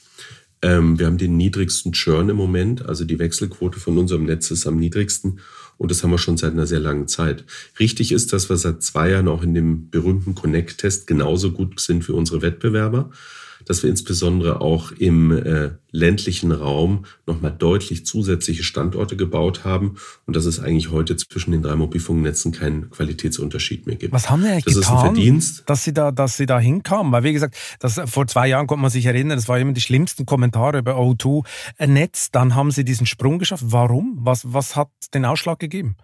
[0.63, 4.65] Ähm, wir haben den niedrigsten Churn im Moment, also die Wechselquote von unserem Netz ist
[4.65, 5.39] am niedrigsten
[5.77, 7.43] und das haben wir schon seit einer sehr langen Zeit.
[7.79, 12.07] Richtig ist, dass wir seit zwei Jahren auch in dem berühmten Connect-Test genauso gut sind
[12.07, 13.11] wie unsere Wettbewerber
[13.65, 19.95] dass wir insbesondere auch im äh, ländlichen Raum nochmal deutlich zusätzliche Standorte gebaut haben
[20.25, 24.11] und dass es eigentlich heute zwischen den drei Mobilfunknetzen keinen Qualitätsunterschied mehr gibt.
[24.11, 25.63] Was haben wir eigentlich das getan, ist ein Verdienst.
[25.67, 27.11] dass sie da, dass sie da hinkamen?
[27.11, 29.81] Weil wie gesagt, das, vor zwei Jahren konnte man sich erinnern, das war immer die
[29.81, 31.45] schlimmsten Kommentare über O2
[31.85, 32.31] Netz.
[32.31, 33.65] Dann haben sie diesen Sprung geschafft.
[33.67, 34.17] Warum?
[34.19, 35.95] Was, was hat den Ausschlag gegeben?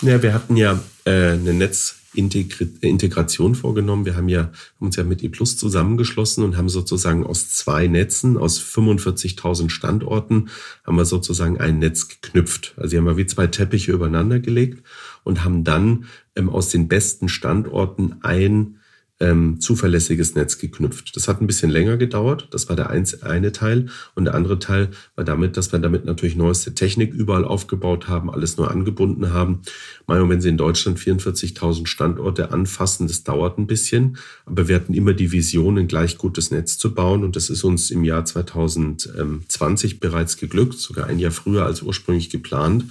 [0.00, 4.04] Ja, wir hatten ja äh, eine Netz Integration vorgenommen.
[4.04, 8.60] Wir haben ja uns ja mit ePlus zusammengeschlossen und haben sozusagen aus zwei Netzen, aus
[8.60, 10.48] 45.000 Standorten,
[10.84, 12.74] haben wir sozusagen ein Netz geknüpft.
[12.76, 14.82] Also die haben wir wie zwei Teppiche übereinander gelegt
[15.24, 18.76] und haben dann ähm, aus den besten Standorten ein
[19.18, 21.16] ähm, zuverlässiges Netz geknüpft.
[21.16, 22.48] Das hat ein bisschen länger gedauert.
[22.50, 23.86] Das war der eine Teil.
[24.14, 28.30] Und der andere Teil war damit, dass wir damit natürlich neueste Technik überall aufgebaut haben,
[28.30, 29.62] alles neu angebunden haben.
[30.06, 34.18] Mal, wenn Sie in Deutschland 44.000 Standorte anfassen, das dauert ein bisschen.
[34.44, 37.24] Aber wir hatten immer die Vision, ein gleich gutes Netz zu bauen.
[37.24, 42.28] Und das ist uns im Jahr 2020 bereits geglückt, sogar ein Jahr früher als ursprünglich
[42.28, 42.84] geplant.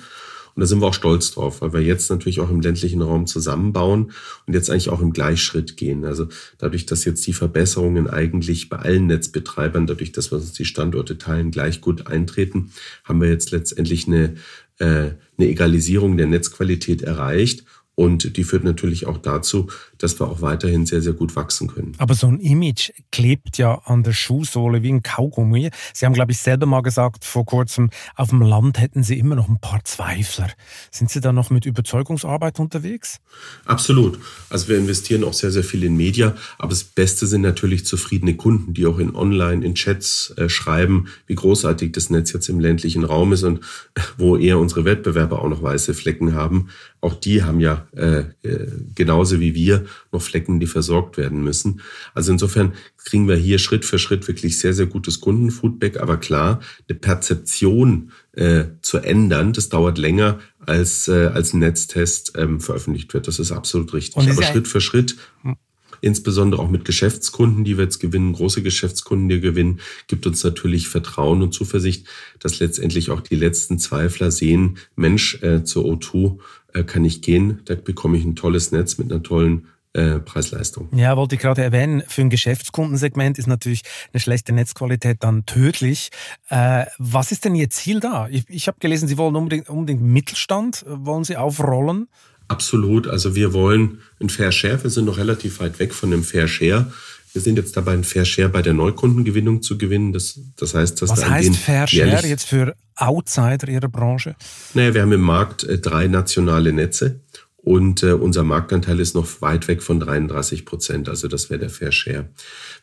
[0.56, 3.28] Und da sind wir auch stolz drauf, weil wir jetzt natürlich auch im ländlichen Raum
[3.28, 4.12] zusammenbauen
[4.48, 6.06] und jetzt eigentlich auch im Gleichschritt gehen.
[6.06, 10.64] Also dadurch, dass jetzt die Verbesserungen eigentlich bei allen Netzbetreibern, dadurch, dass wir uns die
[10.64, 12.72] Standorte teilen, gleich gut eintreten,
[13.04, 14.36] haben wir jetzt letztendlich eine,
[14.80, 17.66] äh, eine Egalisierung der Netzqualität erreicht.
[17.96, 19.68] Und die führt natürlich auch dazu,
[20.00, 21.94] dass wir auch weiterhin sehr, sehr gut wachsen können.
[21.98, 25.70] Aber so ein Image klebt ja an der Schuhsohle wie ein Kaugummi.
[25.94, 29.36] Sie haben, glaube ich, selber mal gesagt, vor kurzem, auf dem Land hätten Sie immer
[29.36, 30.50] noch ein paar Zweifler.
[30.92, 33.20] Sind Sie da noch mit Überzeugungsarbeit unterwegs?
[33.66, 34.20] Absolut.
[34.50, 36.36] Also wir investieren auch sehr, sehr viel in Media.
[36.58, 41.08] Aber das Beste sind natürlich zufriedene Kunden, die auch in Online, in Chats äh, schreiben,
[41.28, 43.62] wie großartig das Netz jetzt im ländlichen Raum ist und
[44.18, 46.70] wo eher unsere Wettbewerber auch noch weiße Flecken haben.
[47.02, 51.82] Auch die haben ja äh, äh genauso wie wir noch Flecken, die versorgt werden müssen.
[52.14, 56.02] Also insofern kriegen wir hier Schritt für Schritt wirklich sehr, sehr gutes Kundenfeedback.
[56.02, 62.34] Aber klar, eine Perzeption äh, zu ändern, das dauert länger, als, äh, als ein Netztest
[62.36, 63.28] ähm, veröffentlicht wird.
[63.28, 64.30] Das ist absolut richtig.
[64.30, 65.56] Aber Schritt für Schritt hm.
[66.02, 70.44] insbesondere auch mit Geschäftskunden, die wir jetzt gewinnen, große Geschäftskunden, die wir gewinnen, gibt uns
[70.44, 72.08] natürlich Vertrauen und Zuversicht,
[72.40, 76.40] dass letztendlich auch die letzten Zweifler sehen, Mensch, äh, zur O2
[76.74, 80.90] äh, kann ich gehen, da bekomme ich ein tolles Netz mit einer tollen äh, Preis-Leistung.
[80.94, 83.82] Ja, wollte ich gerade erwähnen, für ein Geschäftskundensegment ist natürlich
[84.14, 86.10] eine schlechte Netzqualität dann tödlich.
[86.50, 88.28] Äh, was ist denn Ihr Ziel da?
[88.30, 92.08] Ich, ich habe gelesen, Sie wollen unbedingt, unbedingt Mittelstand, wollen Sie aufrollen?
[92.48, 93.08] Absolut.
[93.08, 94.84] Also wir wollen ein Fair Share.
[94.84, 96.92] Wir sind noch relativ weit weg von einem Fair Share.
[97.34, 100.14] Wir sind jetzt dabei, ein Fair Share bei der Neukundengewinnung zu gewinnen.
[100.14, 104.36] Das, das heißt, dass Was heißt Fair Share jetzt für Outsider Ihrer Branche?
[104.74, 107.20] Naja, wir haben im Markt äh, drei nationale Netze.
[107.66, 111.10] Und äh, unser Marktanteil ist noch weit weg von 33 Prozent.
[111.10, 112.30] Also das wäre der Fair Share.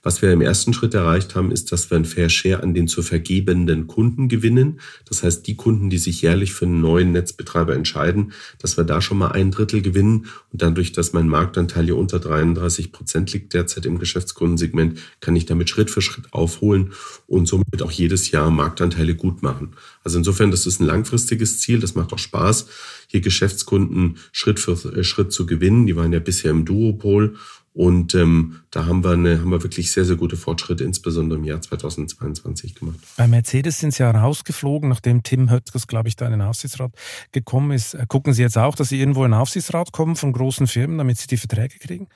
[0.05, 2.88] Was wir im ersten Schritt erreicht haben, ist, dass wir ein Fair Share an den
[2.88, 4.81] zu vergebenden Kunden gewinnen.
[5.09, 9.01] Das heißt, die Kunden, die sich jährlich für einen neuen Netzbetreiber entscheiden, dass wir da
[9.01, 10.27] schon mal ein Drittel gewinnen.
[10.51, 15.47] Und dadurch, dass mein Marktanteil hier unter 33 Prozent liegt derzeit im Geschäftskundensegment, kann ich
[15.47, 16.93] damit Schritt für Schritt aufholen
[17.29, 19.75] und somit auch jedes Jahr Marktanteile gut machen.
[20.03, 21.79] Also insofern, das ist ein langfristiges Ziel.
[21.79, 22.67] Das macht auch Spaß,
[23.07, 25.87] hier Geschäftskunden Schritt für Schritt zu gewinnen.
[25.87, 27.37] Die waren ja bisher im Duopol
[27.74, 31.44] Und ähm, da haben wir, eine, haben wir wirklich sehr, sehr gute Fortschritte, insbesondere im
[31.44, 32.98] Jahr 2022 gemacht.
[33.16, 36.92] Bei Mercedes sind Sie ja rausgeflogen, nachdem Tim Höttges, glaube ich, da in den Aufsichtsrat
[37.32, 37.94] gekommen ist.
[37.94, 40.98] Äh, gucken Sie jetzt auch, dass Sie irgendwo in den Aufsichtsrat kommen von großen Firmen,
[40.98, 42.08] damit Sie die Verträge kriegen?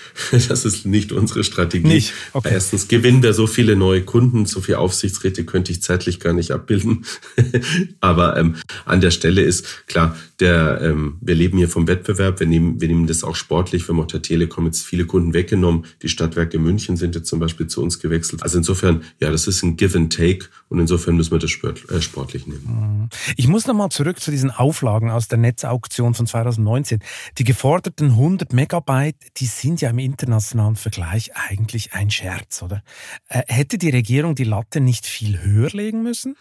[0.48, 1.86] Das ist nicht unsere Strategie.
[1.86, 2.12] Nicht?
[2.32, 2.50] Okay.
[2.52, 6.50] Erstens gewinnen wir so viele neue Kunden, so viele Aufsichtsräte könnte ich zeitlich gar nicht
[6.50, 7.04] abbilden.
[8.00, 12.46] Aber ähm, an der Stelle ist klar, der, ähm, wir leben hier vom Wettbewerb, wir
[12.46, 13.86] nehmen, wir nehmen das auch sportlich.
[13.86, 15.84] Wir haben auch der Telekom jetzt viele Kunden weggenommen.
[16.02, 18.42] Die Stadtwerke München sind jetzt zum Beispiel zu uns gewechselt.
[18.42, 22.00] Also insofern, ja, das ist ein Give and Take und insofern müssen wir das äh,
[22.00, 22.64] sportlich nehmen.
[23.02, 23.08] Mhm.
[23.36, 27.00] Ich muss nochmal zurück zu diesen Auflagen aus der Netzauktion von 2019.
[27.36, 32.82] Die geforderten 100 Megabyte, die sind ja im internationalen Vergleich eigentlich ein Scherz, oder?
[33.28, 36.36] Äh, hätte die Regierung die Latte nicht viel höher legen müssen?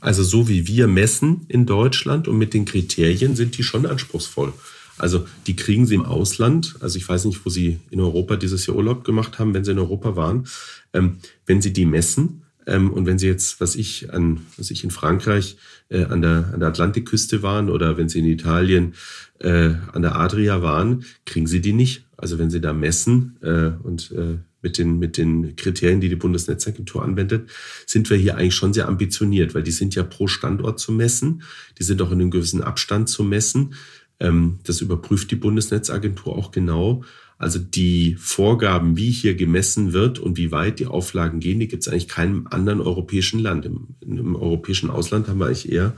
[0.00, 4.54] Also so wie wir messen in Deutschland und mit den Kriterien sind die schon anspruchsvoll.
[4.96, 6.76] Also die kriegen sie im Ausland.
[6.80, 9.72] Also ich weiß nicht, wo sie in Europa dieses Jahr Urlaub gemacht haben, wenn sie
[9.72, 10.46] in Europa waren.
[10.94, 14.84] Ähm, wenn sie die messen ähm, und wenn sie jetzt, was ich an, was ich
[14.84, 15.56] in Frankreich
[15.88, 18.94] äh, an der an der Atlantikküste waren oder wenn sie in Italien
[19.40, 22.04] äh, an der Adria waren, kriegen sie die nicht.
[22.16, 26.16] Also wenn Sie da messen äh, und äh, mit, den, mit den Kriterien, die die
[26.16, 27.50] Bundesnetzagentur anwendet,
[27.86, 31.42] sind wir hier eigentlich schon sehr ambitioniert, weil die sind ja pro Standort zu messen,
[31.78, 33.74] die sind auch in einem gewissen Abstand zu messen.
[34.20, 37.04] Ähm, das überprüft die Bundesnetzagentur auch genau.
[37.38, 41.82] Also die Vorgaben, wie hier gemessen wird und wie weit die Auflagen gehen, die gibt
[41.82, 43.66] es eigentlich keinem anderen europäischen Land.
[43.66, 45.94] Im, Im, europäischen Ausland haben wir eigentlich eher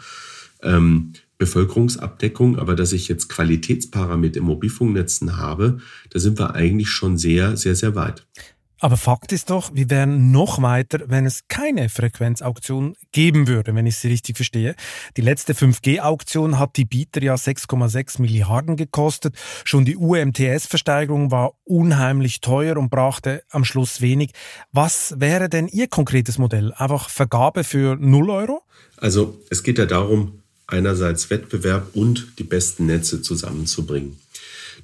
[0.62, 5.79] ähm, Bevölkerungsabdeckung, aber dass ich jetzt Qualitätsparameter im Mobilfunknetzen habe,
[6.11, 8.27] da sind wir eigentlich schon sehr, sehr, sehr weit.
[8.87, 13.85] Aber Fakt ist doch, wir wären noch weiter, wenn es keine Frequenzauktion geben würde, wenn
[13.85, 14.77] ich sie richtig verstehe.
[15.16, 19.35] Die letzte 5G-Auktion hat die Bieter ja 6,6 Milliarden gekostet.
[19.64, 24.31] Schon die UMTS-Versteigerung war unheimlich teuer und brachte am Schluss wenig.
[24.70, 26.72] Was wäre denn Ihr konkretes Modell?
[26.72, 28.62] Einfach Vergabe für 0 Euro?
[28.99, 34.16] Also es geht ja darum, einerseits Wettbewerb und die besten Netze zusammenzubringen.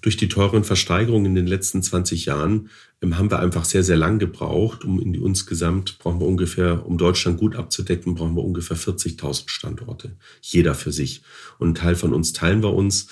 [0.00, 3.96] Durch die teuren Versteigerungen in den letzten 20 Jahren ähm, haben wir einfach sehr, sehr
[3.96, 8.44] lang gebraucht, um in die insgesamt brauchen wir ungefähr, um Deutschland gut abzudecken, brauchen wir
[8.44, 10.16] ungefähr 40.000 Standorte.
[10.40, 11.22] Jeder für sich.
[11.58, 13.08] Und ein Teil von uns teilen wir uns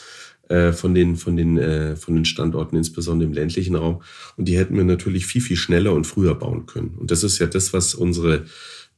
[0.49, 4.03] äh, von den, von den, äh, von den Standorten, insbesondere im ländlichen Raum.
[4.37, 6.97] Und die hätten wir natürlich viel, viel schneller und früher bauen können.
[6.99, 8.47] Und das ist ja das, was unsere,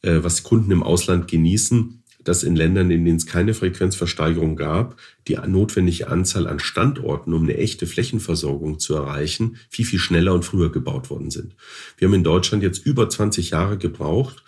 [0.00, 4.96] äh, was Kunden im Ausland genießen dass in Ländern, in denen es keine Frequenzversteigerung gab,
[5.28, 10.44] die notwendige Anzahl an Standorten, um eine echte Flächenversorgung zu erreichen, viel, viel schneller und
[10.44, 11.54] früher gebaut worden sind.
[11.96, 14.42] Wir haben in Deutschland jetzt über 20 Jahre gebraucht,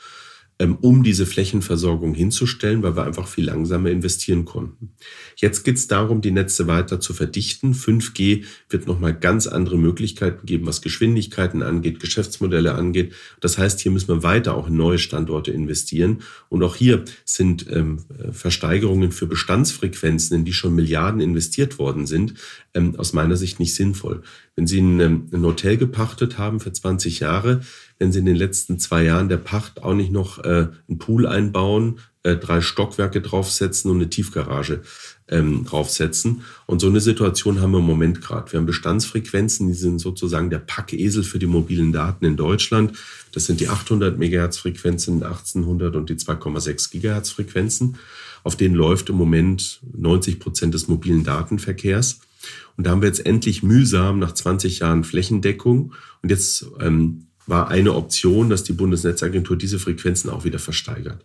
[0.59, 4.91] um diese Flächenversorgung hinzustellen, weil wir einfach viel langsamer investieren konnten.
[5.35, 7.75] Jetzt geht es darum, die Netze weiter zu verdichten.
[7.75, 13.15] 5G wird nochmal ganz andere Möglichkeiten geben, was Geschwindigkeiten angeht, Geschäftsmodelle angeht.
[13.41, 16.23] Das heißt, hier müssen wir weiter auch in neue Standorte investieren.
[16.49, 22.35] Und auch hier sind ähm, Versteigerungen für Bestandsfrequenzen, in die schon Milliarden investiert worden sind,
[22.75, 24.23] ähm, aus meiner Sicht nicht sinnvoll.
[24.55, 27.63] Wenn Sie ähm, ein Hotel gepachtet haben für 20 Jahre,
[27.99, 31.27] wenn Sie in den letzten zwei Jahren der Pacht auch nicht noch äh, einen Pool
[31.27, 34.83] einbauen, äh, drei Stockwerke draufsetzen und eine Tiefgarage
[35.29, 36.43] ähm, draufsetzen.
[36.67, 38.51] Und so eine Situation haben wir im Moment gerade.
[38.53, 42.93] Wir haben Bestandsfrequenzen, die sind sozusagen der Packesel für die mobilen Daten in Deutschland.
[43.33, 47.97] Das sind die 800 Megahertz Frequenzen, 1800 und die 2,6 Gigahertz Frequenzen.
[48.43, 52.21] Auf denen läuft im Moment 90 Prozent des mobilen Datenverkehrs.
[52.77, 57.69] Und da haben wir jetzt endlich mühsam nach 20 Jahren Flächendeckung und jetzt ähm, war
[57.69, 61.25] eine Option, dass die Bundesnetzagentur diese Frequenzen auch wieder versteigert.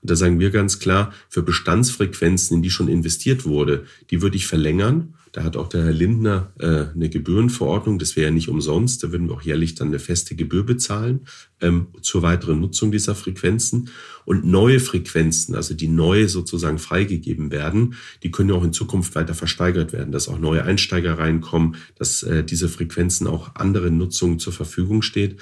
[0.00, 4.36] Und da sagen wir ganz klar, für Bestandsfrequenzen, in die schon investiert wurde, die würde
[4.36, 5.14] ich verlängern.
[5.32, 9.12] Da hat auch der Herr Lindner äh, eine Gebührenverordnung, das wäre ja nicht umsonst, da
[9.12, 11.26] würden wir auch jährlich dann eine feste Gebühr bezahlen
[11.60, 13.90] ähm, zur weiteren Nutzung dieser Frequenzen.
[14.24, 19.14] Und neue Frequenzen, also die neu sozusagen freigegeben werden, die können ja auch in Zukunft
[19.14, 24.38] weiter versteigert werden, dass auch neue Einsteiger reinkommen, dass äh, diese Frequenzen auch anderen Nutzungen
[24.38, 25.40] zur Verfügung steht.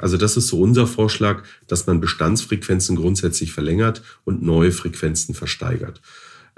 [0.00, 6.00] Also das ist so unser Vorschlag, dass man Bestandsfrequenzen grundsätzlich verlängert und neue Frequenzen versteigert.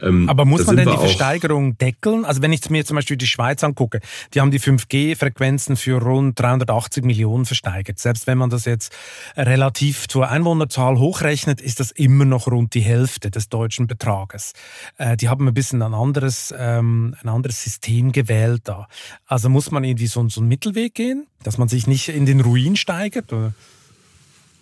[0.01, 2.25] Ähm, Aber muss man denn die Versteigerung deckeln?
[2.25, 4.01] Also wenn ich mir zum Beispiel die Schweiz angucke,
[4.35, 7.99] die haben die 5G-Frequenzen für rund 380 Millionen versteigert.
[7.99, 8.93] Selbst wenn man das jetzt
[9.37, 14.53] relativ zur Einwohnerzahl hochrechnet, ist das immer noch rund die Hälfte des deutschen Betrages.
[14.99, 18.89] Äh, die haben ein bisschen ein anderes, ähm, ein anderes System gewählt da.
[19.27, 22.41] Also muss man irgendwie so, so einen Mittelweg gehen, dass man sich nicht in den
[22.41, 23.33] Ruin steigert?
[23.33, 23.53] Oder?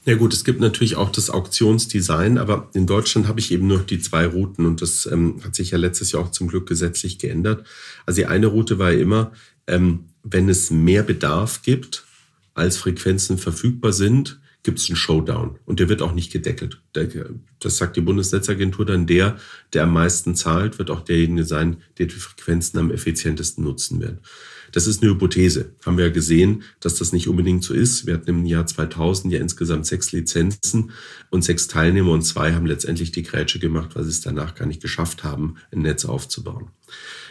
[0.06, 3.80] Ja gut, es gibt natürlich auch das Auktionsdesign, aber in Deutschland habe ich eben nur
[3.80, 7.18] die zwei Routen und das ähm, hat sich ja letztes Jahr auch zum Glück gesetzlich
[7.18, 7.66] geändert.
[8.06, 9.32] Also die eine Route war immer,
[9.66, 12.06] ähm, wenn es mehr Bedarf gibt,
[12.54, 16.80] als Frequenzen verfügbar sind, gibt es einen Showdown und der wird auch nicht gedeckelt.
[17.60, 19.38] Das sagt die Bundesnetzagentur dann, der,
[19.72, 24.18] der am meisten zahlt, wird auch derjenige sein, der die Frequenzen am effizientesten nutzen wird.
[24.72, 25.74] Das ist eine Hypothese.
[25.84, 28.06] Haben wir ja gesehen, dass das nicht unbedingt so ist.
[28.06, 30.92] Wir hatten im Jahr 2000 ja insgesamt sechs Lizenzen
[31.30, 34.66] und sechs Teilnehmer und zwei haben letztendlich die Grätsche gemacht, weil sie es danach gar
[34.66, 36.70] nicht geschafft haben, ein Netz aufzubauen.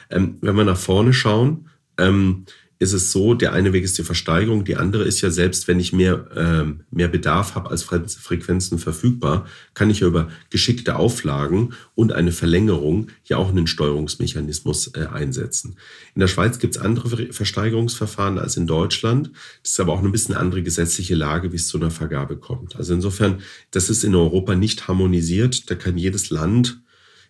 [0.10, 2.46] Ähm, wenn wir nach vorne schauen, ähm,
[2.82, 5.82] ist es so, der eine Weg ist die Versteigerung, die andere ist ja selbst, wenn
[5.82, 11.74] ich mehr, ähm, mehr Bedarf habe als Frequenzen verfügbar, kann ich ja über geschickte Auflagen
[11.94, 15.76] und eine Verlängerung ja auch einen Steuerungsmechanismus äh, einsetzen.
[16.16, 19.32] In der Schweiz gibt es andere Versteigerungsverfahren als in Deutschland.
[19.62, 22.78] Das ist aber auch ein bisschen andere gesetzliche Lage, wie es zu einer Vergabe kommt.
[22.78, 25.70] Also insofern, das ist in Europa nicht harmonisiert.
[25.70, 26.82] Da kann jedes Land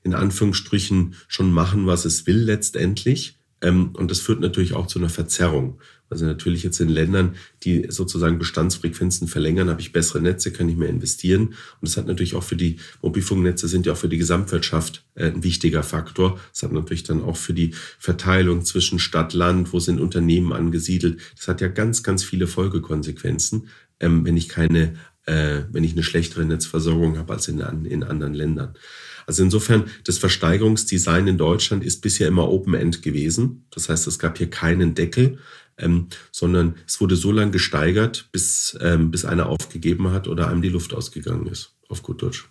[0.03, 3.38] in Anführungsstrichen schon machen, was es will letztendlich.
[3.62, 5.80] Ähm, und das führt natürlich auch zu einer Verzerrung.
[6.10, 10.76] Also natürlich jetzt in Ländern, die sozusagen Bestandsfrequenzen verlängern, habe ich bessere Netze, kann ich
[10.76, 11.50] mehr investieren.
[11.50, 15.28] Und das hat natürlich auch für die Mobilfunknetze sind ja auch für die Gesamtwirtschaft äh,
[15.28, 16.39] ein wichtiger Faktor.
[16.52, 21.19] Das hat natürlich dann auch für die Verteilung zwischen Stadt, Land, wo sind Unternehmen angesiedelt.
[21.38, 23.67] Das hat ja ganz, ganz viele Folgekonsequenzen,
[24.00, 24.95] ähm, wenn ich keine,
[25.26, 28.74] äh, wenn ich eine schlechtere Netzversorgung habe als in, in anderen Ländern.
[29.29, 33.63] Also insofern, das Versteigerungsdesign in Deutschland ist bisher immer Open-End gewesen.
[33.69, 35.37] Das heißt, es gab hier keinen Deckel,
[35.77, 40.63] ähm, sondern es wurde so lange gesteigert, bis, ähm, bis einer aufgegeben hat oder einem
[40.63, 42.49] die Luft ausgegangen ist, auf gut Deutsch.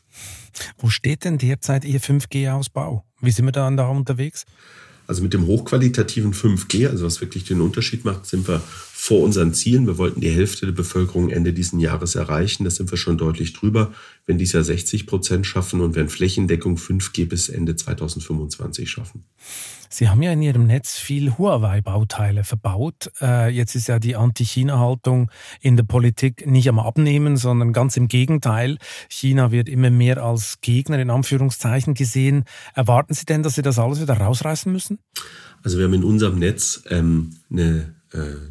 [0.76, 3.04] Wo steht denn derzeit Ihr 5G-Ausbau?
[3.20, 4.44] Wie sind wir da, da unterwegs?
[5.08, 8.62] Also mit dem hochqualitativen 5G, also was wirklich den Unterschied macht, sind wir
[9.00, 9.87] vor unseren Zielen.
[9.87, 12.64] Wir wollten die Hälfte der Bevölkerung Ende diesen Jahres erreichen.
[12.64, 13.92] Da sind wir schon deutlich drüber.
[14.26, 19.22] Wenn dies Jahr 60 Prozent schaffen und werden Flächendeckung 5G bis Ende 2025 schaffen.
[19.88, 23.12] Sie haben ja in Ihrem Netz viel Huawei-Bauteile verbaut.
[23.20, 25.30] Äh, jetzt ist ja die Anti-China-Haltung
[25.61, 28.78] in der Politik nicht am Abnehmen, sondern ganz im Gegenteil.
[29.08, 32.46] China wird immer mehr als Gegner in Anführungszeichen gesehen.
[32.74, 34.98] Erwarten Sie denn, dass Sie das alles wieder rausreißen müssen?
[35.62, 37.94] Also wir haben in unserem Netz ähm, eine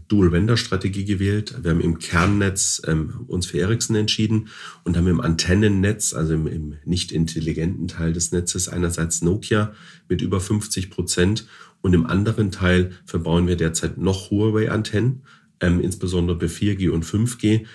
[0.08, 1.56] Dual-Vendor-Strategie gewählt.
[1.64, 4.50] Wir haben im Kernnetz ähm, uns für Ericsson entschieden
[4.84, 9.74] und haben im Antennennetz, also im, im nicht intelligenten Teil des Netzes, einerseits Nokia
[10.08, 11.48] mit über 50 Prozent
[11.82, 15.24] und im anderen Teil verbauen wir derzeit noch Huawei-Antennen,
[15.60, 17.66] ähm, insbesondere bei 4G und 5G.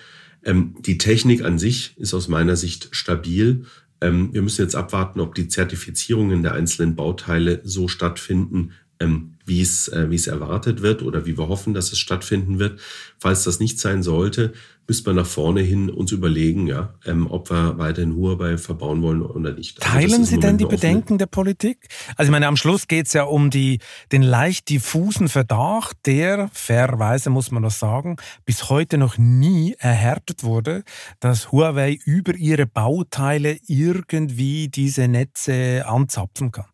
[0.43, 3.65] Ähm, die Technik an sich ist aus meiner Sicht stabil.
[4.01, 8.71] Ähm, wir müssen jetzt abwarten, ob die Zertifizierungen der einzelnen Bauteile so stattfinden,
[9.03, 12.59] ähm, wie es, äh, wie es erwartet wird oder wie wir hoffen, dass es stattfinden
[12.59, 12.79] wird.
[13.19, 14.53] Falls das nicht sein sollte,
[14.87, 19.21] müssen wir nach vorne hin uns überlegen, ja, ähm, ob wir weiterhin Huawei verbauen wollen
[19.21, 19.81] oder nicht.
[19.81, 21.87] Also Teilen Sie denn die Bedenken der Politik?
[22.15, 23.79] Also ich meine, am Schluss geht es ja um die,
[24.11, 30.43] den leicht diffusen Verdacht, der, fairerweise muss man das sagen, bis heute noch nie erhärtet
[30.43, 30.83] wurde,
[31.19, 36.65] dass Huawei über ihre Bauteile irgendwie diese Netze anzapfen kann.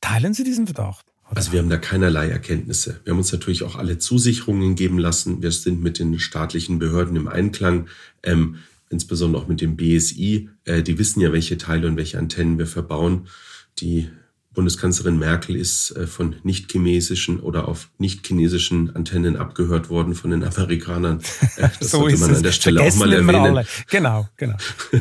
[0.00, 1.11] Teilen Sie diesen Verdacht?
[1.34, 3.00] Also wir haben da keinerlei Erkenntnisse.
[3.04, 5.42] Wir haben uns natürlich auch alle Zusicherungen geben lassen.
[5.42, 7.88] Wir sind mit den staatlichen Behörden im Einklang,
[8.22, 8.56] ähm,
[8.90, 10.50] insbesondere auch mit dem BSI.
[10.64, 13.28] Äh, die wissen ja, welche Teile und welche Antennen wir verbauen.
[13.78, 14.08] Die
[14.54, 21.20] Bundeskanzlerin Merkel ist äh, von nicht-chinesischen oder auf nicht-chinesischen Antennen abgehört worden von den Amerikanern.
[21.56, 22.36] Äh, das so sollte man es.
[22.38, 23.66] an der Stelle Vergessen auch mal erwähnen.
[23.90, 24.56] Genau, genau.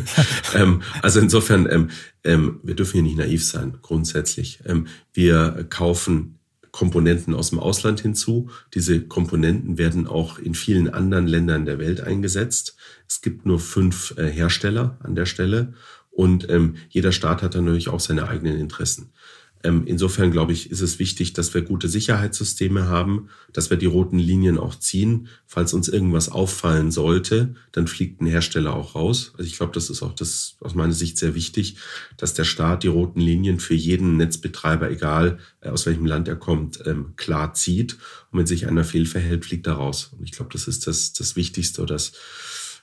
[0.55, 1.89] ähm, also insofern, ähm,
[2.23, 4.59] ähm, wir dürfen hier nicht naiv sein, grundsätzlich.
[5.13, 6.39] Wir kaufen
[6.71, 8.49] Komponenten aus dem Ausland hinzu.
[8.73, 12.75] Diese Komponenten werden auch in vielen anderen Ländern der Welt eingesetzt.
[13.07, 15.73] Es gibt nur fünf äh, Hersteller an der Stelle
[16.11, 19.11] und ähm, jeder Staat hat dann natürlich auch seine eigenen Interessen.
[19.63, 23.85] Ähm, insofern glaube ich, ist es wichtig, dass wir gute Sicherheitssysteme haben, dass wir die
[23.85, 25.27] roten Linien auch ziehen.
[25.45, 29.33] Falls uns irgendwas auffallen sollte, dann fliegt ein Hersteller auch raus.
[29.37, 31.77] Also ich glaube, das ist auch das aus meiner Sicht sehr wichtig,
[32.17, 36.35] dass der Staat die roten Linien für jeden Netzbetreiber, egal äh, aus welchem Land er
[36.35, 37.93] kommt, ähm, klar zieht.
[38.31, 40.11] Und wenn sich einer fehlverhält, fliegt er raus.
[40.17, 42.13] Und ich glaube, das ist das, das Wichtigste oder das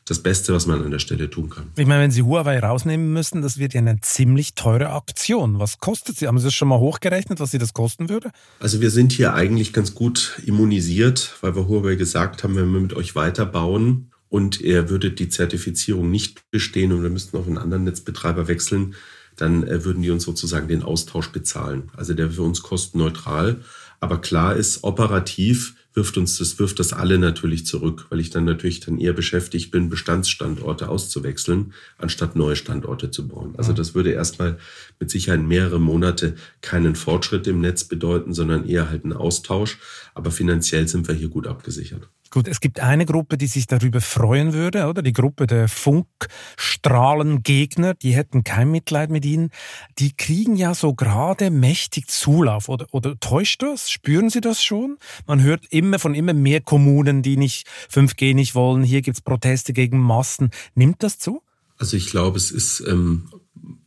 [0.09, 1.65] das Beste, was man an der Stelle tun kann.
[1.77, 5.59] Ich meine, wenn Sie Huawei rausnehmen müssen, das wird ja eine ziemlich teure Aktion.
[5.59, 6.27] Was kostet sie?
[6.27, 8.31] Haben Sie das schon mal hochgerechnet, was Sie das kosten würde?
[8.61, 12.81] Also wir sind hier eigentlich ganz gut immunisiert, weil wir Huawei gesagt haben, wenn wir
[12.81, 17.59] mit euch weiterbauen und ihr würdet die Zertifizierung nicht bestehen und wir müssten auf einen
[17.59, 18.95] anderen Netzbetreiber wechseln,
[19.37, 21.91] dann äh, würden die uns sozusagen den Austausch bezahlen.
[21.97, 23.61] Also der für uns kostenneutral.
[24.01, 28.45] Aber klar ist, operativ wirft uns das, wirft das alle natürlich zurück, weil ich dann
[28.45, 33.55] natürlich dann eher beschäftigt bin, Bestandsstandorte auszuwechseln, anstatt neue Standorte zu bauen.
[33.57, 34.59] Also das würde erstmal
[35.01, 39.79] mit Sicherheit mehrere Monate keinen Fortschritt im Netz bedeuten, sondern eher halt einen Austausch.
[40.15, 42.09] Aber finanziell sind wir hier gut abgesichert.
[42.31, 45.01] Gut, es gibt eine Gruppe, die sich darüber freuen würde, oder?
[45.03, 49.49] Die Gruppe der Funkstrahlengegner, die hätten kein Mitleid mit ihnen.
[49.99, 52.69] Die kriegen ja so gerade mächtig Zulauf.
[52.69, 53.91] Oder, oder täuscht das?
[53.91, 54.99] Spüren Sie das schon?
[55.27, 58.85] Man hört immer von immer mehr Kommunen, die nicht 5G nicht wollen.
[58.85, 60.51] Hier gibt's Proteste gegen Massen.
[60.75, 61.43] Nimmt das zu?
[61.79, 63.31] Also ich glaube, es ist ähm,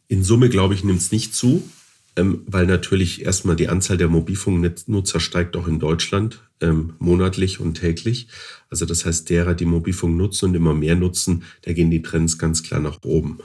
[0.07, 1.61] in Summe, glaube ich, nimmt es nicht zu
[2.15, 7.75] ähm, weil natürlich erstmal die Anzahl der Mobilfunknutzer steigt auch in Deutschland ähm, monatlich und
[7.75, 8.27] täglich.
[8.69, 12.37] Also das heißt, derer, die Mobilfunk nutzen und immer mehr nutzen, da gehen die Trends
[12.37, 13.39] ganz klar nach oben.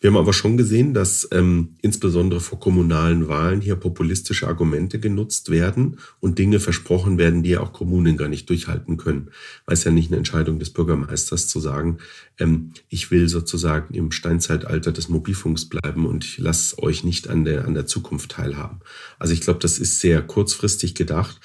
[0.00, 5.50] Wir haben aber schon gesehen, dass ähm, insbesondere vor kommunalen Wahlen hier populistische Argumente genutzt
[5.50, 9.30] werden und Dinge versprochen werden, die ja auch Kommunen gar nicht durchhalten können.
[9.66, 11.98] Weil es ja nicht eine Entscheidung des Bürgermeisters zu sagen,
[12.38, 17.44] ähm, ich will sozusagen im Steinzeitalter des Mobilfunks bleiben und ich lasse euch nicht an
[17.44, 18.80] der, an der Zukunft teilhaben.
[19.18, 21.38] Also ich glaube, das ist sehr kurzfristig gedacht.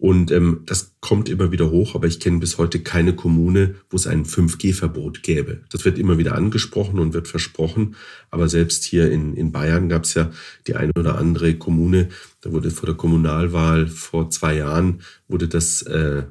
[0.00, 3.96] Und ähm, das kommt immer wieder hoch, aber ich kenne bis heute keine Kommune, wo
[3.96, 5.60] es ein 5G-Verbot gäbe.
[5.70, 7.96] Das wird immer wieder angesprochen und wird versprochen.
[8.30, 10.30] Aber selbst hier in, in Bayern gab es ja
[10.66, 12.08] die eine oder andere Kommune,
[12.40, 16.22] da wurde vor der Kommunalwahl vor zwei Jahren, wurde das äh,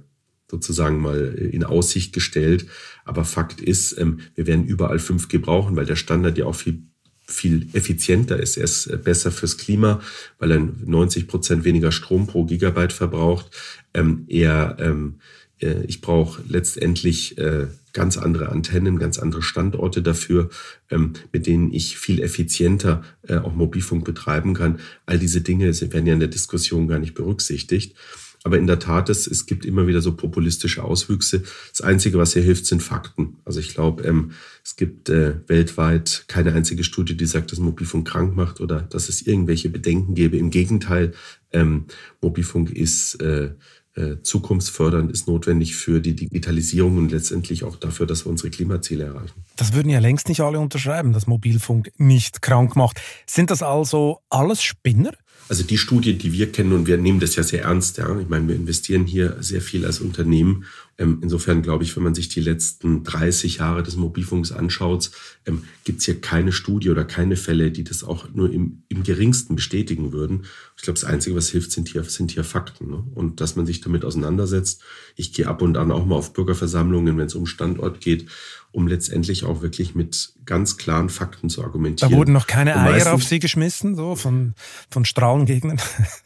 [0.50, 2.66] sozusagen mal in Aussicht gestellt.
[3.06, 6.89] Aber Fakt ist, ähm, wir werden überall 5G brauchen, weil der Standard ja auch viel
[7.30, 8.58] viel effizienter ist.
[8.58, 10.02] Er ist äh, besser fürs Klima,
[10.40, 13.48] weil er 90 Prozent weniger Strom pro Gigabyte verbraucht.
[13.94, 15.20] Ähm, er, ähm,
[15.62, 20.50] äh, ich brauche letztendlich äh, ganz andere Antennen, ganz andere Standorte dafür,
[20.90, 24.80] ähm, mit denen ich viel effizienter äh, auch Mobilfunk betreiben kann.
[25.06, 27.96] All diese Dinge werden ja in der Diskussion gar nicht berücksichtigt.
[28.44, 31.44] Aber in der Tat, es, es gibt immer wieder so populistische Auswüchse.
[31.72, 33.38] Das Einzige, was hier hilft, sind Fakten.
[33.46, 34.32] Also ich glaube, ähm,
[34.64, 39.10] es gibt äh, weltweit keine einzige Studie, die sagt, dass Mobilfunk krank macht oder dass
[39.10, 40.38] es irgendwelche Bedenken gäbe.
[40.38, 41.14] Im Gegenteil,
[41.52, 41.86] ähm,
[42.22, 43.52] Mobilfunk ist äh,
[43.96, 49.04] äh, zukunftsfördernd, ist notwendig für die Digitalisierung und letztendlich auch dafür, dass wir unsere Klimaziele
[49.04, 49.44] erreichen.
[49.58, 53.02] Das würden ja längst nicht alle unterschreiben, dass Mobilfunk nicht krank macht.
[53.28, 55.12] Sind das also alles Spinner?
[55.50, 58.20] Also die Studie, die wir kennen, und wir nehmen das ja sehr ernst, ja.
[58.20, 60.66] Ich meine, wir investieren hier sehr viel als Unternehmen.
[61.00, 65.10] Ähm, insofern glaube ich, wenn man sich die letzten 30 Jahre des Mobilfunks anschaut,
[65.48, 69.02] ähm, gibt es hier keine Studie oder keine Fälle, die das auch nur im, im
[69.02, 70.46] geringsten bestätigen würden.
[70.78, 72.92] Ich glaube, das Einzige, was hilft, sind hier, sind hier Fakten.
[72.92, 73.04] Ne?
[73.16, 74.84] Und dass man sich damit auseinandersetzt.
[75.16, 78.28] Ich gehe ab und an auch mal auf Bürgerversammlungen, wenn es um Standort geht
[78.72, 82.12] um letztendlich auch wirklich mit ganz klaren Fakten zu argumentieren.
[82.12, 84.54] Da wurden noch keine Eier auf Sie geschmissen, so von,
[84.90, 85.80] von Strahlengegnern?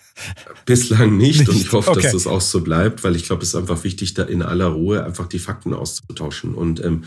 [0.66, 2.02] Bislang nicht, nicht, und ich hoffe, okay.
[2.02, 4.68] dass das auch so bleibt, weil ich glaube, es ist einfach wichtig, da in aller
[4.68, 6.54] Ruhe einfach die Fakten auszutauschen.
[6.54, 7.06] Und ähm,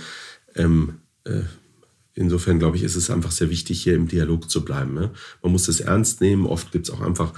[0.55, 1.43] ähm, äh,
[2.15, 4.95] insofern glaube ich, ist es einfach sehr wichtig, hier im Dialog zu bleiben.
[4.95, 5.11] Ne?
[5.43, 6.47] Man muss es ernst nehmen.
[6.47, 7.33] Oft gibt es auch einfach,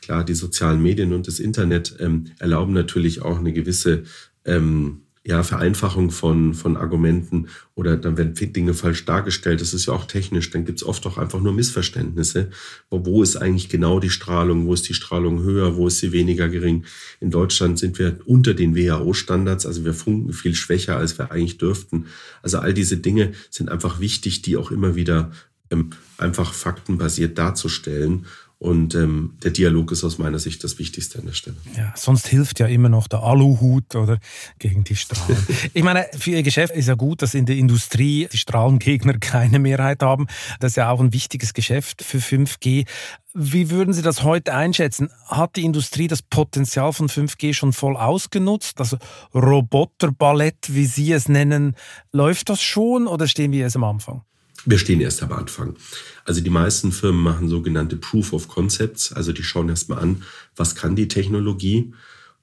[0.00, 4.04] klar, die sozialen Medien und das Internet ähm, erlauben natürlich auch eine gewisse
[4.44, 9.62] ähm, ja, Vereinfachung von, von Argumenten oder dann werden Dinge falsch dargestellt.
[9.62, 10.50] Das ist ja auch technisch.
[10.50, 12.50] Dann gibt es oft auch einfach nur Missverständnisse.
[12.90, 14.66] Wo, wo ist eigentlich genau die Strahlung?
[14.66, 15.76] Wo ist die Strahlung höher?
[15.76, 16.84] Wo ist sie weniger gering?
[17.20, 19.64] In Deutschland sind wir unter den WHO-Standards.
[19.64, 22.04] Also wir funken viel schwächer, als wir eigentlich dürften.
[22.42, 25.32] Also all diese Dinge sind einfach wichtig, die auch immer wieder
[25.70, 28.26] ähm, einfach faktenbasiert darzustellen.
[28.64, 31.56] Und ähm, der Dialog ist aus meiner Sicht das Wichtigste an der Stelle.
[31.76, 34.18] Ja, sonst hilft ja immer noch der Aluhut oder
[34.58, 35.36] gegen die Strahlen.
[35.74, 39.58] ich meine, für Ihr Geschäft ist ja gut, dass in der Industrie die Strahlengegner keine
[39.58, 40.28] Mehrheit haben.
[40.60, 42.86] Das ist ja auch ein wichtiges Geschäft für 5G.
[43.34, 45.10] Wie würden Sie das heute einschätzen?
[45.26, 48.80] Hat die Industrie das Potenzial von 5G schon voll ausgenutzt?
[48.80, 48.96] Also
[49.34, 51.76] Roboterballett, wie Sie es nennen,
[52.12, 54.22] läuft das schon oder stehen wir erst am Anfang?
[54.64, 55.76] Wir stehen erst am Anfang.
[56.24, 60.22] Also die meisten Firmen machen sogenannte Proof of Concepts, also die schauen erstmal an,
[60.56, 61.92] was kann die Technologie.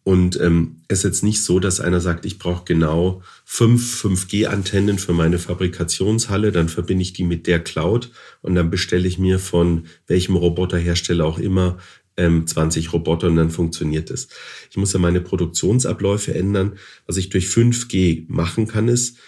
[0.03, 4.97] Und ähm, es ist jetzt nicht so, dass einer sagt, ich brauche genau fünf 5G-Antennen
[4.97, 8.09] für meine Fabrikationshalle, dann verbinde ich die mit der Cloud
[8.41, 11.77] und dann bestelle ich mir von welchem Roboterhersteller auch immer
[12.17, 14.27] ähm, 20 Roboter und dann funktioniert es.
[14.69, 16.77] Ich muss ja meine Produktionsabläufe ändern.
[17.05, 19.19] Was ich durch 5G machen kann, ist, ähm,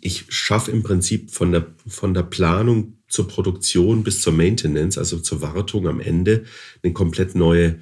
[0.00, 5.18] ich schaffe im Prinzip von der, von der Planung zur Produktion bis zur Maintenance, also
[5.18, 6.44] zur Wartung am Ende,
[6.82, 7.78] einen komplett neue,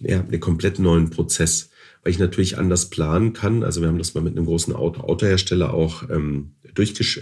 [0.00, 1.70] ja, einen komplett neuen Prozess,
[2.02, 3.62] weil ich natürlich anders planen kann.
[3.62, 7.20] Also wir haben das mal mit einem großen Auto, Autohersteller auch ähm, durchgesch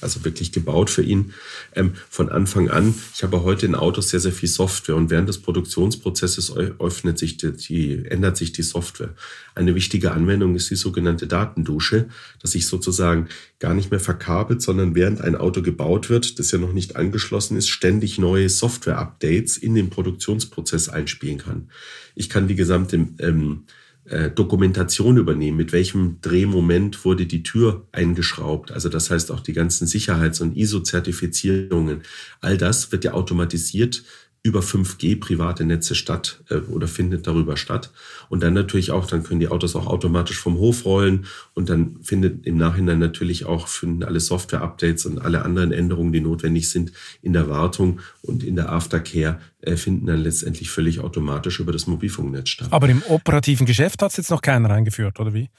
[0.00, 1.32] also wirklich gebaut für ihn
[1.74, 2.94] ähm, von Anfang an.
[3.14, 7.36] Ich habe heute in Autos sehr, sehr viel Software und während des Produktionsprozesses öffnet sich
[7.36, 9.14] die, die, ändert sich die Software.
[9.54, 12.08] Eine wichtige Anwendung ist die sogenannte Datendusche,
[12.40, 13.28] dass ich sozusagen
[13.58, 17.56] gar nicht mehr verkabelt, sondern während ein Auto gebaut wird, das ja noch nicht angeschlossen
[17.56, 21.70] ist, ständig neue Software-Updates in den Produktionsprozess einspielen kann.
[22.14, 23.64] Ich kann die gesamte ähm,
[24.08, 28.72] äh, Dokumentation übernehmen, mit welchem Drehmoment wurde die Tür eingeschraubt.
[28.72, 32.02] Also das heißt auch die ganzen Sicherheits- und ISO-Zertifizierungen.
[32.40, 34.04] All das wird ja automatisiert
[34.48, 37.90] über 5G private Netze statt äh, oder findet darüber statt.
[38.28, 41.98] Und dann natürlich auch, dann können die Autos auch automatisch vom Hof rollen und dann
[42.02, 46.92] findet im Nachhinein natürlich auch finden alle Software-Updates und alle anderen Änderungen, die notwendig sind,
[47.22, 51.86] in der Wartung und in der Aftercare äh, finden dann letztendlich völlig automatisch über das
[51.86, 52.68] Mobilfunknetz statt.
[52.70, 55.50] Aber im operativen Geschäft hat es jetzt noch keiner eingeführt, oder wie?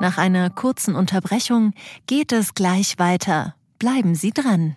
[0.00, 1.72] Nach einer kurzen Unterbrechung
[2.06, 3.54] geht es gleich weiter.
[3.78, 4.76] Bleiben Sie dran.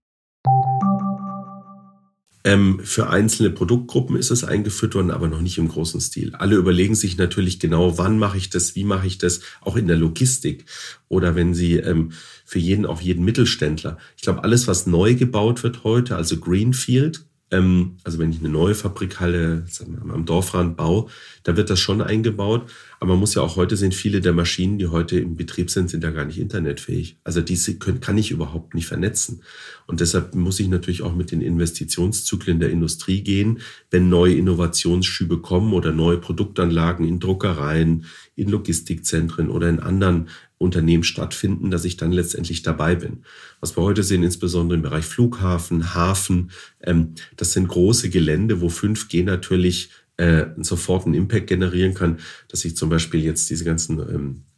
[2.43, 6.33] Ähm, für einzelne Produktgruppen ist es eingeführt worden, aber noch nicht im großen Stil.
[6.33, 9.87] Alle überlegen sich natürlich genau, wann mache ich das, wie mache ich das, auch in
[9.87, 10.65] der Logistik
[11.07, 12.13] oder wenn sie ähm,
[12.43, 13.97] für jeden, auch jeden Mittelständler.
[14.17, 18.49] Ich glaube, alles, was neu gebaut wird heute, also Greenfield, ähm, also wenn ich eine
[18.49, 21.07] neue Fabrikhalle wir, am Dorfrand baue,
[21.43, 22.71] da wird das schon eingebaut.
[22.99, 25.89] Aber man muss ja auch heute sehen, viele der Maschinen, die heute im Betrieb sind,
[25.89, 27.17] sind ja gar nicht internetfähig.
[27.23, 29.41] Also diese können, kann ich überhaupt nicht vernetzen.
[29.85, 35.39] Und deshalb muss ich natürlich auch mit den Investitionszyklen der Industrie gehen, wenn neue Innovationsschübe
[35.39, 40.29] kommen oder neue Produktanlagen in Druckereien, in Logistikzentren oder in anderen
[40.61, 43.23] Unternehmen stattfinden, dass ich dann letztendlich dabei bin.
[43.59, 46.51] Was wir heute sehen, insbesondere im Bereich Flughafen, Hafen,
[46.81, 52.63] ähm, das sind große Gelände, wo 5G natürlich äh, sofort einen Impact generieren kann, dass
[52.63, 54.50] ich zum Beispiel jetzt diese ganzen ähm, äh,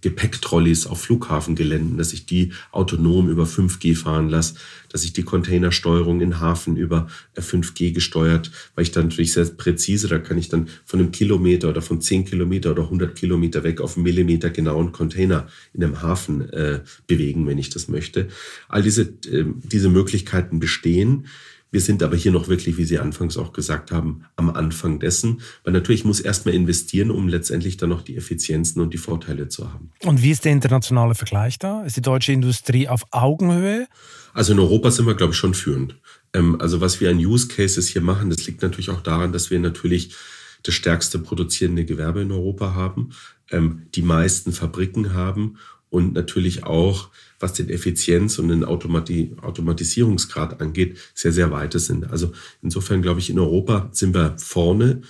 [0.00, 4.54] Gepäcktrolleys auf Flughafengeländen, dass ich die autonom über 5G fahren lasse,
[4.88, 9.44] dass ich die Containersteuerung in Hafen über 5G äh, gesteuert, weil ich dann natürlich sehr
[9.44, 13.62] präzise, da kann ich dann von einem Kilometer oder von 10 Kilometer oder 100 Kilometer
[13.62, 18.28] weg auf einen Millimeter genauen Container in einem Hafen äh, bewegen, wenn ich das möchte.
[18.68, 21.26] All diese, äh, diese Möglichkeiten bestehen.
[21.70, 25.40] Wir sind aber hier noch wirklich, wie Sie anfangs auch gesagt haben, am Anfang dessen,
[25.62, 29.72] weil natürlich muss erstmal investieren, um letztendlich dann noch die Effizienzen und die Vorteile zu
[29.72, 29.90] haben.
[30.04, 31.82] Und wie ist der internationale Vergleich da?
[31.84, 33.86] Ist die deutsche Industrie auf Augenhöhe?
[34.34, 35.96] Also in Europa sind wir, glaube ich, schon führend.
[36.32, 39.50] Ähm, also was wir an Use Cases hier machen, das liegt natürlich auch daran, dass
[39.50, 40.14] wir natürlich
[40.62, 43.10] das stärkste produzierende Gewerbe in Europa haben,
[43.50, 45.56] ähm, die meisten Fabriken haben
[45.88, 47.10] und natürlich auch
[47.40, 52.10] was den Effizienz und den Automati Automatisierungsgrad angeht, sehr, sehr weite sind.
[52.10, 52.32] Also
[52.62, 55.02] insofern glaube ich, in Europa sind wir vorne.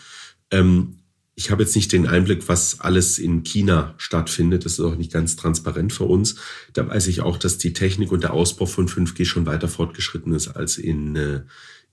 [0.51, 0.97] Ähm,
[1.35, 4.65] ich habe jetzt nicht den Einblick, was alles in China stattfindet.
[4.65, 6.37] Das ist auch nicht ganz transparent für uns.
[6.75, 10.35] Da weiß ich auch, dass die Technik und der Ausbau von 5G schon weiter fortgeschritten
[10.35, 11.41] ist als in, äh,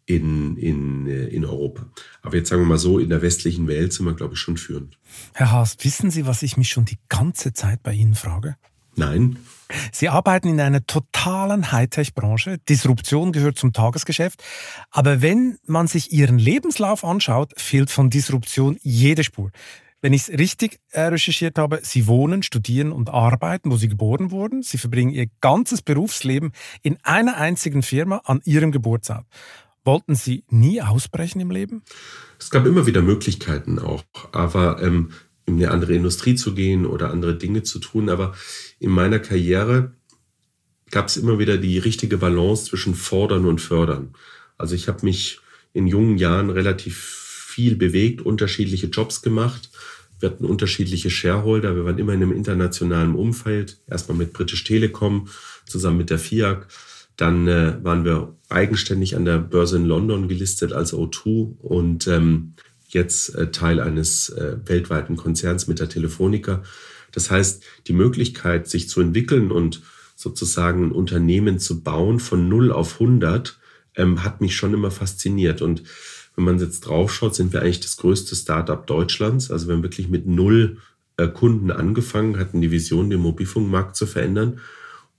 [0.06, 1.90] in, in, äh, in Europa.
[2.22, 4.58] Aber jetzt sagen wir mal so, in der westlichen Welt sind wir, glaube ich, schon
[4.58, 4.98] führend.
[5.34, 8.58] Herr Haas, wissen Sie, was ich mich schon die ganze Zeit bei Ihnen frage?
[8.98, 9.38] Nein.
[9.92, 12.58] Sie arbeiten in einer totalen Hightech-Branche.
[12.70, 14.44] Disruption gehört zum Tagesgeschäft.
[14.92, 19.52] Aber wenn man sich Ihren Lebenslauf anschaut, fehlt von Disruption jede Spur.
[20.02, 24.30] Wenn ich es richtig äh, recherchiert habe, Sie wohnen, studieren und arbeiten, wo Sie geboren
[24.30, 24.62] wurden.
[24.62, 26.52] Sie verbringen Ihr ganzes Berufsleben
[26.84, 29.26] in einer einzigen Firma an Ihrem Geburtsort.
[29.84, 31.82] Wollten Sie nie ausbrechen im Leben?
[32.40, 34.04] Es gab immer wieder Möglichkeiten auch,
[34.34, 35.12] aber ähm,
[35.48, 38.10] in eine andere Industrie zu gehen oder andere Dinge zu tun.
[38.10, 38.36] Aber
[38.80, 39.94] in meiner Karriere
[40.92, 44.14] gab es immer wieder die richtige Balance zwischen Fordern und Fördern.
[44.58, 45.40] Also ich habe mich
[45.74, 49.70] in jungen Jahren relativ viel bewegt, unterschiedliche Jobs gemacht.
[50.20, 51.76] Wir hatten unterschiedliche Shareholder.
[51.76, 53.80] Wir waren immer in einem internationalen Umfeld.
[53.88, 55.28] Erstmal mit British Telekom,
[55.66, 56.68] zusammen mit der FIAC.
[57.18, 62.54] Dann äh, waren wir eigenständig an der Börse in London gelistet als O2 und ähm,
[62.88, 66.64] jetzt äh, Teil eines äh, weltweiten Konzerns mit der Telefonica.
[67.18, 69.82] Das heißt, die Möglichkeit, sich zu entwickeln und
[70.16, 73.58] sozusagen ein Unternehmen zu bauen von 0 auf 100,
[73.96, 75.64] ähm, hat mich schon immer fasziniert.
[75.64, 75.82] Und
[76.36, 79.50] wenn man jetzt draufschaut, sind wir eigentlich das größte Startup Deutschlands.
[79.50, 80.78] Also wir haben wirklich mit null
[81.18, 84.60] äh, Kunden angefangen, hatten die Vision, den Mobilfunkmarkt zu verändern.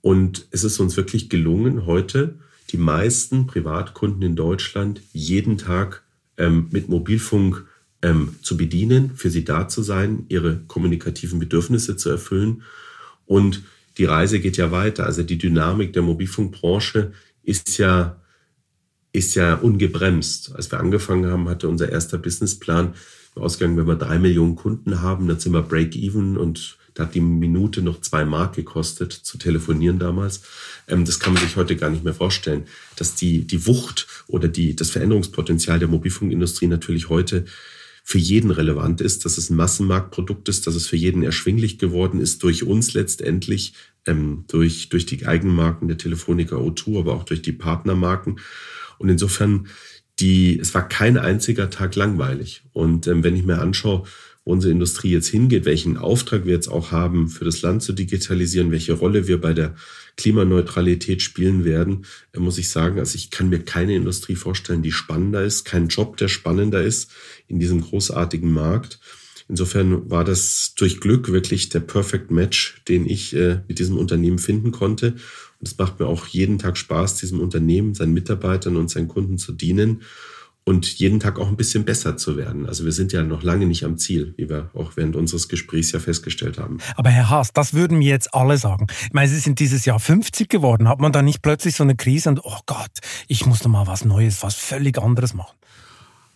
[0.00, 2.36] Und es ist uns wirklich gelungen, heute
[2.70, 6.04] die meisten Privatkunden in Deutschland jeden Tag
[6.36, 7.66] ähm, mit Mobilfunk
[8.02, 12.62] ähm, zu bedienen, für sie da zu sein, ihre kommunikativen Bedürfnisse zu erfüllen.
[13.26, 13.62] Und
[13.98, 15.06] die Reise geht ja weiter.
[15.06, 18.20] Also die Dynamik der Mobilfunkbranche ist ja,
[19.12, 20.54] ist ja ungebremst.
[20.54, 22.94] Als wir angefangen haben, hatte unser erster Businessplan
[23.34, 27.20] ausgegangen, wenn wir drei Millionen Kunden haben, dann sind wir Break-Even und da hat die
[27.20, 30.42] Minute noch zwei Mark gekostet, zu telefonieren damals.
[30.88, 32.64] Ähm, das kann man sich heute gar nicht mehr vorstellen,
[32.96, 37.44] dass die, die Wucht oder die, das Veränderungspotenzial der Mobilfunkindustrie natürlich heute
[38.08, 42.22] für jeden relevant ist, dass es ein Massenmarktprodukt ist, dass es für jeden erschwinglich geworden
[42.22, 43.74] ist durch uns letztendlich,
[44.06, 48.40] ähm, durch, durch die Eigenmarken der Telefonica O2, aber auch durch die Partnermarken.
[48.96, 49.66] Und insofern,
[50.20, 52.62] die, es war kein einziger Tag langweilig.
[52.72, 54.04] Und ähm, wenn ich mir anschaue,
[54.48, 58.70] unsere Industrie jetzt hingeht, welchen Auftrag wir jetzt auch haben, für das Land zu digitalisieren,
[58.70, 59.74] welche Rolle wir bei der
[60.16, 64.90] Klimaneutralität spielen werden, äh, muss ich sagen, also ich kann mir keine Industrie vorstellen, die
[64.90, 67.10] spannender ist, kein Job, der spannender ist
[67.46, 68.98] in diesem großartigen Markt.
[69.50, 74.38] Insofern war das durch Glück wirklich der Perfect Match, den ich äh, mit diesem Unternehmen
[74.38, 75.12] finden konnte.
[75.60, 79.36] Und es macht mir auch jeden Tag Spaß, diesem Unternehmen, seinen Mitarbeitern und seinen Kunden
[79.36, 80.02] zu dienen
[80.68, 82.66] und jeden Tag auch ein bisschen besser zu werden.
[82.66, 85.92] Also wir sind ja noch lange nicht am Ziel, wie wir auch während unseres Gesprächs
[85.92, 86.76] ja festgestellt haben.
[86.94, 88.86] Aber Herr Haas, das würden mir jetzt alle sagen.
[89.06, 90.86] Ich meine, Sie sind dieses Jahr 50 geworden.
[90.86, 92.90] Hat man da nicht plötzlich so eine Krise und, oh Gott,
[93.28, 95.56] ich muss noch mal was Neues, was völlig anderes machen?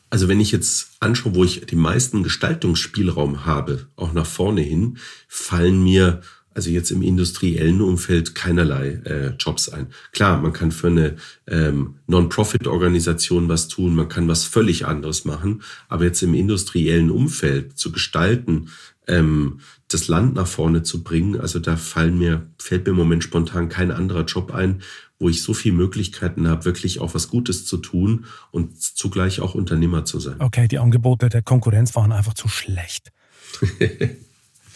[0.09, 4.97] Also wenn ich jetzt anschaue, wo ich den meisten Gestaltungsspielraum habe, auch nach vorne hin,
[5.29, 6.23] fallen mir
[6.55, 9.89] also jetzt im industriellen Umfeld keinerlei äh, Jobs ein.
[10.13, 15.63] Klar, man kann für eine ähm, Non-Profit-Organisation was tun, man kann was völlig anderes machen,
[15.89, 18.69] aber jetzt im industriellen Umfeld zu gestalten,
[19.09, 23.25] ähm, das Land nach vorne zu bringen, also da fallen mir, fällt mir im Moment
[23.25, 24.83] spontan kein anderer Job ein,
[25.19, 29.55] wo ich so viele Möglichkeiten habe, wirklich auch was Gutes zu tun und zugleich auch
[29.55, 30.37] Unternehmer zu sein.
[30.41, 33.13] Okay, die Angebote der Konkurrenz waren einfach zu schlecht.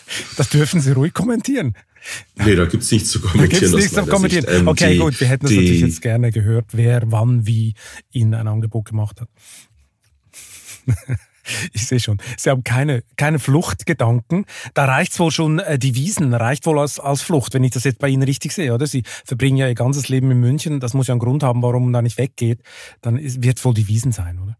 [0.36, 1.74] Das dürfen Sie ruhig kommentieren.
[2.36, 3.50] Nee, da gibt es nichts zu kommentieren.
[3.50, 4.46] Da gibt's nichts zu kommentieren.
[4.48, 7.74] Ähm, okay, die, gut, wir hätten die, natürlich jetzt gerne gehört, wer wann wie
[8.12, 9.28] Ihnen ein Angebot gemacht hat.
[11.72, 12.18] ich sehe schon.
[12.36, 14.46] Sie haben keine, keine Fluchtgedanken.
[14.74, 17.84] Da reicht's wohl schon, äh, die Wiesen reicht wohl als, als Flucht, wenn ich das
[17.84, 18.86] jetzt bei Ihnen richtig sehe, oder?
[18.86, 20.80] Sie verbringen ja Ihr ganzes Leben in München.
[20.80, 22.60] Das muss ja einen Grund haben, warum man da nicht weggeht.
[23.00, 24.56] Dann ist, wird wohl die Wiesen sein, oder?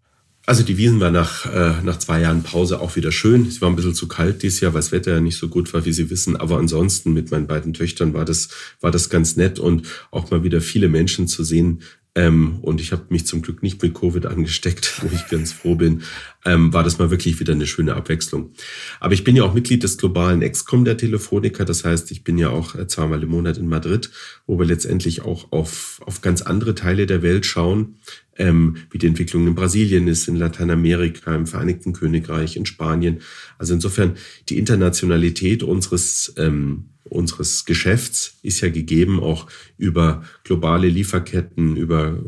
[0.49, 3.47] Also die Wiesen war nach, äh, nach zwei Jahren Pause auch wieder schön.
[3.47, 5.75] Es war ein bisschen zu kalt dieses Jahr, weil das Wetter ja nicht so gut
[5.75, 6.37] war, wie Sie wissen.
[6.37, 8.49] Aber ansonsten mit meinen beiden Töchtern war das,
[8.81, 11.83] war das ganz nett und auch mal wieder viele Menschen zu sehen.
[12.15, 15.75] Ähm, und ich habe mich zum Glück nicht mit Covid angesteckt, wo ich ganz froh
[15.75, 16.03] bin.
[16.45, 18.53] Ähm, war das mal wirklich wieder eine schöne Abwechslung.
[19.01, 21.65] Aber ich bin ja auch Mitglied des globalen Excom der Telefonica.
[21.65, 24.11] Das heißt, ich bin ja auch äh, zweimal im Monat in Madrid,
[24.47, 27.97] wo wir letztendlich auch auf, auf ganz andere Teile der Welt schauen
[28.39, 33.21] ähm, wie die Entwicklung in Brasilien ist, in Lateinamerika, im Vereinigten Königreich, in Spanien.
[33.59, 34.17] Also insofern
[34.49, 39.47] die Internationalität unseres ähm, unseres Geschäfts ist ja gegeben auch
[39.79, 42.19] über globale Lieferketten, über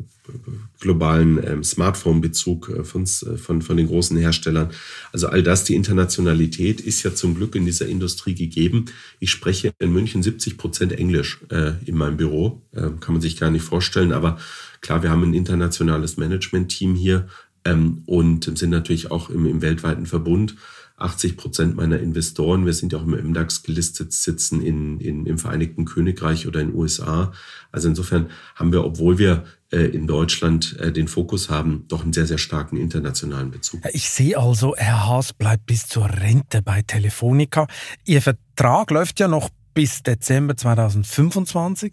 [0.81, 4.71] globalen ähm, Smartphone-Bezug äh, von, äh, von, von den großen Herstellern.
[5.13, 8.87] Also all das, die Internationalität ist ja zum Glück in dieser Industrie gegeben.
[9.21, 13.39] Ich spreche in München 70 Prozent Englisch äh, in meinem Büro, äh, kann man sich
[13.39, 14.39] gar nicht vorstellen, aber
[14.81, 17.29] Klar, wir haben ein internationales Management-Team hier
[17.65, 20.57] ähm, und sind natürlich auch im, im weltweiten Verbund.
[20.99, 25.39] 80 Prozent meiner Investoren, wir sind ja auch im MDAX gelistet, sitzen in, in, im
[25.39, 27.33] Vereinigten Königreich oder in den USA.
[27.71, 32.13] Also insofern haben wir, obwohl wir äh, in Deutschland äh, den Fokus haben, doch einen
[32.13, 33.81] sehr, sehr starken internationalen Bezug.
[33.93, 37.67] Ich sehe also, Herr Haas bleibt bis zur Rente bei Telefonica.
[38.05, 41.93] Ihr Vertrag läuft ja noch bis Dezember 2025.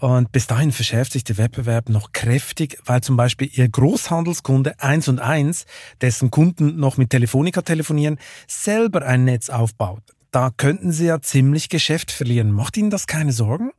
[0.00, 5.08] Und bis dahin verschärft sich der Wettbewerb noch kräftig, weil zum Beispiel Ihr Großhandelskunde 1
[5.08, 5.64] und 1,
[6.02, 10.02] dessen Kunden noch mit Telefonica telefonieren, selber ein Netz aufbaut.
[10.30, 12.52] Da könnten Sie ja ziemlich Geschäft verlieren.
[12.52, 13.70] Macht Ihnen das keine Sorgen?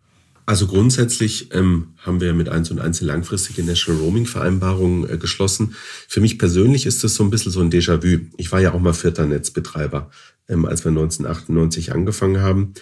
[0.47, 5.17] Also grundsätzlich ähm, haben wir mit 1 und 1 eine langfristige National Roaming Vereinbarung äh,
[5.17, 5.75] geschlossen.
[6.07, 8.31] Für mich persönlich ist das so ein bisschen so ein Déjà-vu.
[8.37, 10.09] Ich war ja auch mal vierter Netzbetreiber,
[10.49, 12.73] ähm, als wir 1998 angefangen haben.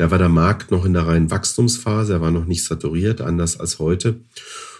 [0.00, 3.60] Da war der Markt noch in der reinen Wachstumsphase, er war noch nicht saturiert, anders
[3.60, 4.16] als heute.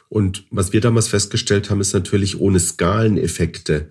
[0.09, 3.91] Und was wir damals festgestellt haben, ist natürlich ohne Skaleneffekte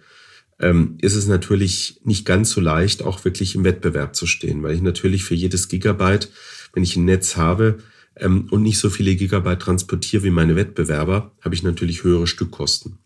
[0.60, 4.74] ähm, ist es natürlich nicht ganz so leicht, auch wirklich im Wettbewerb zu stehen, weil
[4.74, 6.32] ich natürlich für jedes Gigabyte,
[6.74, 7.78] wenn ich ein Netz habe
[8.16, 12.98] ähm, und nicht so viele Gigabyte transportiere wie meine Wettbewerber, habe ich natürlich höhere Stückkosten.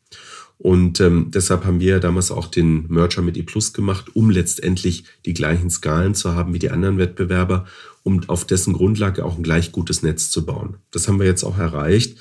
[0.58, 5.34] Und ähm, deshalb haben wir damals auch den Merger mit ePlus gemacht, um letztendlich die
[5.34, 7.66] gleichen Skalen zu haben wie die anderen Wettbewerber,
[8.04, 10.78] um auf dessen Grundlage auch ein gleich gutes Netz zu bauen.
[10.92, 12.18] Das haben wir jetzt auch erreicht.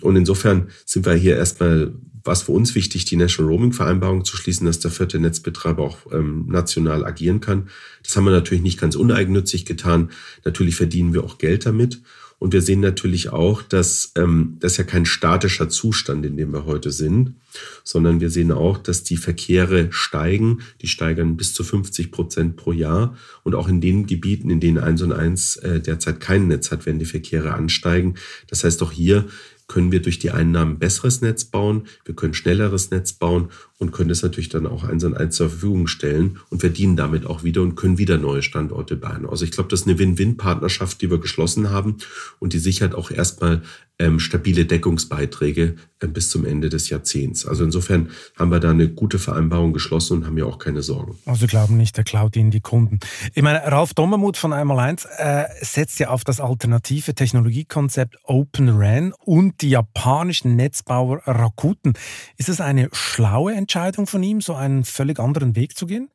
[0.00, 4.36] Und insofern sind wir hier erstmal, was für uns wichtig, die National Roaming Vereinbarung zu
[4.36, 7.68] schließen, dass der vierte Netzbetreiber auch ähm, national agieren kann.
[8.02, 10.10] Das haben wir natürlich nicht ganz uneigennützig getan.
[10.44, 12.00] Natürlich verdienen wir auch Geld damit.
[12.38, 16.64] Und wir sehen natürlich auch, dass ähm, das ja kein statischer Zustand, in dem wir
[16.64, 17.34] heute sind,
[17.82, 20.60] sondern wir sehen auch, dass die Verkehre steigen.
[20.80, 23.16] Die steigern bis zu 50 Prozent pro Jahr.
[23.42, 26.86] Und auch in den Gebieten, in denen 1 und 1 äh, derzeit kein Netz hat,
[26.86, 28.14] werden die Verkehre ansteigen.
[28.48, 29.26] Das heißt, auch hier
[29.66, 33.48] können wir durch die Einnahmen besseres Netz bauen, wir können schnelleres Netz bauen
[33.78, 37.26] und können es natürlich dann auch eins und eins zur Verfügung stellen und verdienen damit
[37.26, 39.26] auch wieder und können wieder neue Standorte bauen.
[39.26, 41.96] Also ich glaube, das ist eine Win-Win-Partnerschaft, die wir geschlossen haben
[42.38, 43.62] und die sichert auch erstmal
[43.98, 47.43] ähm, stabile Deckungsbeiträge äh, bis zum Ende des Jahrzehnts.
[47.46, 51.18] Also insofern haben wir da eine gute Vereinbarung geschlossen und haben ja auch keine Sorgen.
[51.26, 53.00] Also glauben nicht, der klaut Ihnen die Kunden.
[53.34, 58.68] Ich meine, Ralf Dommermuth von einmal eins äh, setzt ja auf das alternative Technologiekonzept Open
[58.68, 61.94] RAN und die japanischen Netzbauer Rakuten.
[62.36, 66.08] Ist es eine schlaue Entscheidung von ihm, so einen völlig anderen Weg zu gehen?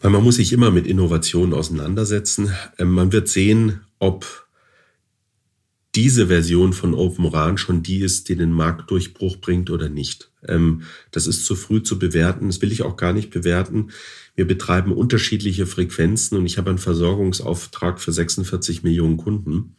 [0.00, 2.52] Weil man muss sich immer mit Innovationen auseinandersetzen.
[2.78, 4.47] Ähm, man wird sehen, ob
[5.98, 10.30] diese Version von OpenRAN schon die ist, die den Marktdurchbruch bringt oder nicht.
[10.46, 12.46] Ähm, das ist zu früh zu bewerten.
[12.46, 13.90] Das will ich auch gar nicht bewerten.
[14.36, 19.74] Wir betreiben unterschiedliche Frequenzen und ich habe einen Versorgungsauftrag für 46 Millionen Kunden.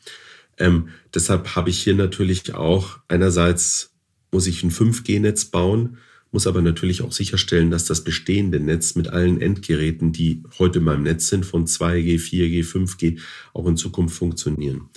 [0.57, 3.93] Ähm, deshalb habe ich hier natürlich auch einerseits
[4.30, 5.99] muss ich ein 5G-Netz bauen,
[6.34, 10.86] muss aber natürlich auch sicherstellen, dass das bestehende Netz mit allen Endgeräten, die heute in
[10.86, 13.22] meinem Netz sind, von 2G, 4G, 5G,
[13.53, 14.89] auch in Zukunft funktionieren.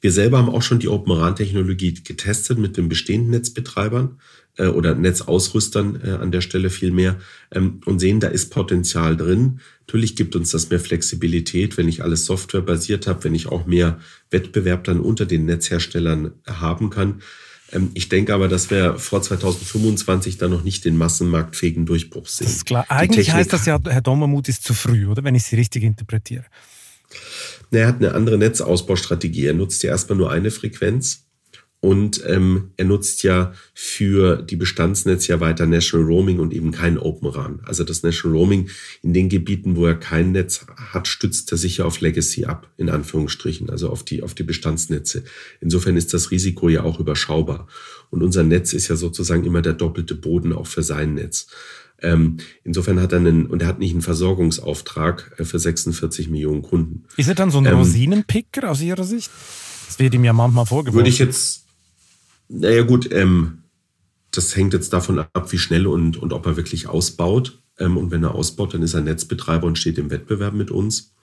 [0.00, 4.18] Wir selber haben auch schon die Open RAN-Technologie getestet mit den bestehenden Netzbetreibern
[4.56, 7.16] äh, oder Netzausrüstern äh, an der Stelle viel mehr
[7.50, 9.60] ähm, und sehen, da ist Potenzial drin.
[9.86, 13.98] Natürlich gibt uns das mehr Flexibilität, wenn ich alles softwarebasiert habe, wenn ich auch mehr
[14.30, 17.22] Wettbewerb dann unter den Netzherstellern haben kann.
[17.72, 22.46] Ähm, ich denke aber, dass wir vor 2025 dann noch nicht den massenmarktfähigen Durchbruch sehen.
[22.46, 22.86] Das ist klar.
[22.88, 25.24] Eigentlich heißt das ja, Herr Dommermuth ist zu früh, oder?
[25.24, 26.44] Wenn ich Sie richtig interpretiere.
[27.70, 29.46] Er hat eine andere Netzausbaustrategie.
[29.46, 31.28] Er nutzt ja erstmal nur eine Frequenz
[31.80, 36.98] und ähm, er nutzt ja für die Bestandsnetze ja weiter National Roaming und eben kein
[36.98, 37.60] Open RAN.
[37.62, 38.68] Also das National Roaming
[39.02, 42.68] in den Gebieten, wo er kein Netz hat, stützt er sich ja auf Legacy ab,
[42.78, 45.22] in Anführungsstrichen, also auf die, auf die Bestandsnetze.
[45.60, 47.68] Insofern ist das Risiko ja auch überschaubar.
[48.10, 51.46] Und unser Netz ist ja sozusagen immer der doppelte Boden auch für sein Netz.
[52.00, 56.62] Ähm, insofern hat er einen, und er hat nicht einen Versorgungsauftrag äh, für 46 Millionen
[56.62, 57.04] Kunden.
[57.16, 59.30] Ist er dann so ein ähm, Rosinenpicker aus Ihrer Sicht?
[59.86, 60.98] Das wird ihm ja manchmal vorgeworfen.
[60.98, 61.64] Würde ich jetzt,
[62.48, 63.64] naja gut, ähm,
[64.30, 67.60] das hängt jetzt davon ab, wie schnell und, und ob er wirklich ausbaut.
[67.78, 71.14] Ähm, und wenn er ausbaut, dann ist er Netzbetreiber und steht im Wettbewerb mit uns.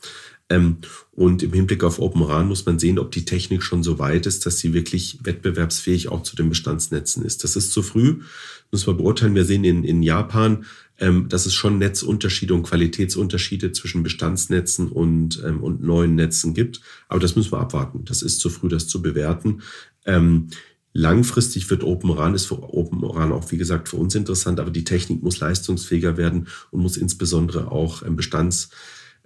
[0.50, 0.78] Ähm,
[1.12, 4.26] und im Hinblick auf Open RAN muss man sehen, ob die Technik schon so weit
[4.26, 7.44] ist, dass sie wirklich wettbewerbsfähig auch zu den Bestandsnetzen ist.
[7.44, 8.22] Das ist zu früh,
[8.72, 9.36] müssen wir beurteilen.
[9.36, 10.66] Wir sehen in, in Japan,
[10.98, 16.82] ähm, dass es schon Netzunterschiede und Qualitätsunterschiede zwischen Bestandsnetzen und, ähm, und neuen Netzen gibt.
[17.08, 18.06] Aber das müssen wir abwarten.
[18.06, 19.62] Das ist zu früh, das zu bewerten.
[20.06, 20.50] Ähm,
[20.98, 24.72] Langfristig wird Open RAN, ist für Open RAN auch, wie gesagt, für uns interessant, aber
[24.72, 28.70] die Technik muss leistungsfähiger werden und muss insbesondere auch im Bestands,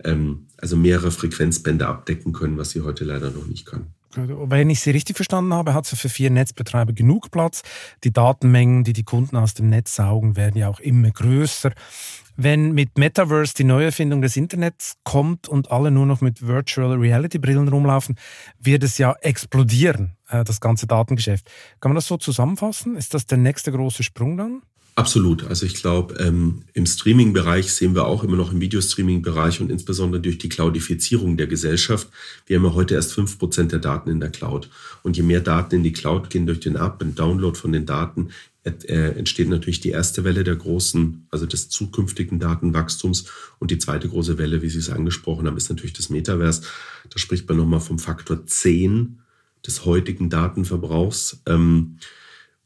[0.04, 3.94] ähm, also mehrere Frequenzbänder abdecken können, was sie heute leider noch nicht kann.
[4.16, 7.62] Wenn ich Sie richtig verstanden habe, hat es für vier Netzbetreiber genug Platz.
[8.04, 11.72] Die Datenmengen, die die Kunden aus dem Netz saugen, werden ja auch immer größer.
[12.36, 17.38] Wenn mit Metaverse die Neuerfindung des Internets kommt und alle nur noch mit Virtual Reality
[17.38, 18.16] Brillen rumlaufen,
[18.58, 21.52] wird es ja explodieren, äh, das ganze Datengeschäft.
[21.82, 22.96] Kann man das so zusammenfassen?
[22.96, 24.62] Ist das der nächste große Sprung dann?
[24.96, 25.46] Absolut.
[25.46, 30.22] Also ich glaube, ähm, im Streaming-Bereich sehen wir auch immer noch im Videostreaming-Bereich und insbesondere
[30.22, 32.10] durch die Cloudifizierung der Gesellschaft.
[32.46, 34.70] Wir haben ja heute erst fünf Prozent der Daten in der Cloud.
[35.02, 37.86] Und je mehr Daten in die Cloud gehen durch den Up- und Download von den
[37.86, 38.30] Daten,
[38.66, 43.26] äh, entsteht natürlich die erste Welle der großen, also des zukünftigen Datenwachstums.
[43.60, 46.64] Und die zweite große Welle, wie Sie es angesprochen haben, ist natürlich das Metaverse.
[47.10, 49.20] Da spricht man nochmal vom Faktor 10
[49.66, 51.42] des heutigen Datenverbrauchs.
[51.46, 51.98] Ähm,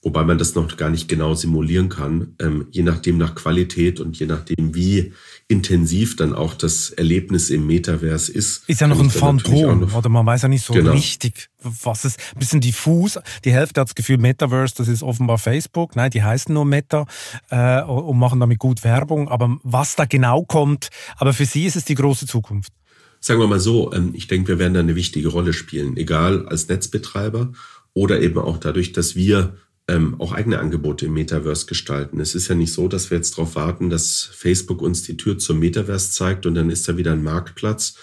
[0.03, 4.19] wobei man das noch gar nicht genau simulieren kann, ähm, je nachdem nach Qualität und
[4.19, 5.13] je nachdem, wie
[5.47, 8.67] intensiv dann auch das Erlebnis im Metaverse ist.
[8.67, 10.91] Ist ja noch ein Phantom, oder man weiß ja nicht so genau.
[10.91, 13.17] richtig, was es, ein bisschen diffus.
[13.45, 15.95] Die Hälfte hat das Gefühl, Metaverse, das ist offenbar Facebook.
[15.95, 17.05] Nein, die heißen nur Meta
[17.49, 19.29] äh, und machen damit gut Werbung.
[19.29, 22.73] Aber was da genau kommt, aber für Sie ist es die große Zukunft.
[23.21, 26.45] Sagen wir mal so, ähm, ich denke, wir werden da eine wichtige Rolle spielen, egal
[26.47, 27.53] als Netzbetreiber
[27.93, 29.55] oder eben auch dadurch, dass wir
[29.87, 32.19] ähm, auch eigene Angebote im Metaverse gestalten.
[32.19, 35.37] Es ist ja nicht so, dass wir jetzt darauf warten, dass Facebook uns die Tür
[35.37, 37.95] zum Metaverse zeigt und dann ist da wieder ein Marktplatz,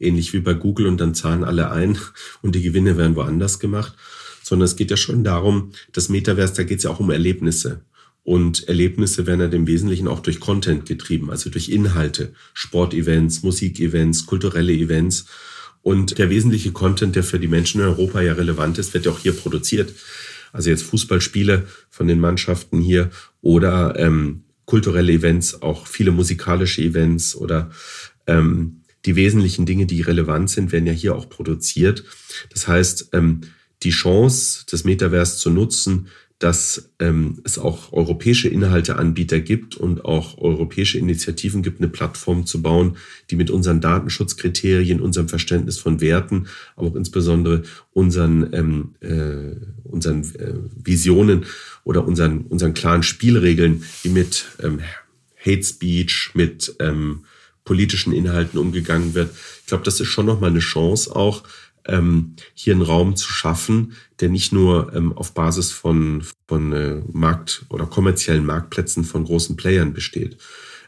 [0.00, 1.98] ähnlich wie bei Google und dann zahlen alle ein
[2.42, 3.94] und die Gewinne werden woanders gemacht,
[4.42, 7.82] sondern es geht ja schon darum, das Metaverse, da geht es ja auch um Erlebnisse.
[8.22, 14.26] Und Erlebnisse werden ja im Wesentlichen auch durch Content getrieben, also durch Inhalte, Sportevents, Musikevents,
[14.26, 15.26] kulturelle Events.
[15.82, 19.12] Und der wesentliche Content, der für die Menschen in Europa ja relevant ist, wird ja
[19.12, 19.94] auch hier produziert.
[20.52, 27.34] Also jetzt Fußballspiele von den Mannschaften hier oder ähm, kulturelle Events, auch viele musikalische Events
[27.34, 27.70] oder
[28.26, 32.04] ähm, die wesentlichen Dinge, die relevant sind, werden ja hier auch produziert.
[32.52, 33.40] Das heißt, ähm,
[33.82, 36.08] die Chance, das Metaverse zu nutzen,
[36.40, 42.62] dass ähm, es auch europäische Inhalteanbieter gibt und auch europäische Initiativen gibt, eine Plattform zu
[42.62, 42.96] bauen,
[43.30, 47.62] die mit unseren Datenschutzkriterien, unserem Verständnis von Werten, aber auch insbesondere
[47.92, 51.44] unseren, ähm, äh, unseren äh, Visionen
[51.84, 54.80] oder unseren, unseren klaren Spielregeln, wie mit ähm,
[55.44, 57.24] Hate Speech, mit ähm,
[57.64, 59.30] politischen Inhalten umgegangen wird.
[59.60, 61.42] Ich glaube, das ist schon nochmal eine Chance auch,
[61.86, 67.02] ähm, hier einen Raum zu schaffen, der nicht nur ähm, auf Basis von, von äh,
[67.12, 70.36] Markt- oder kommerziellen Marktplätzen von großen Playern besteht.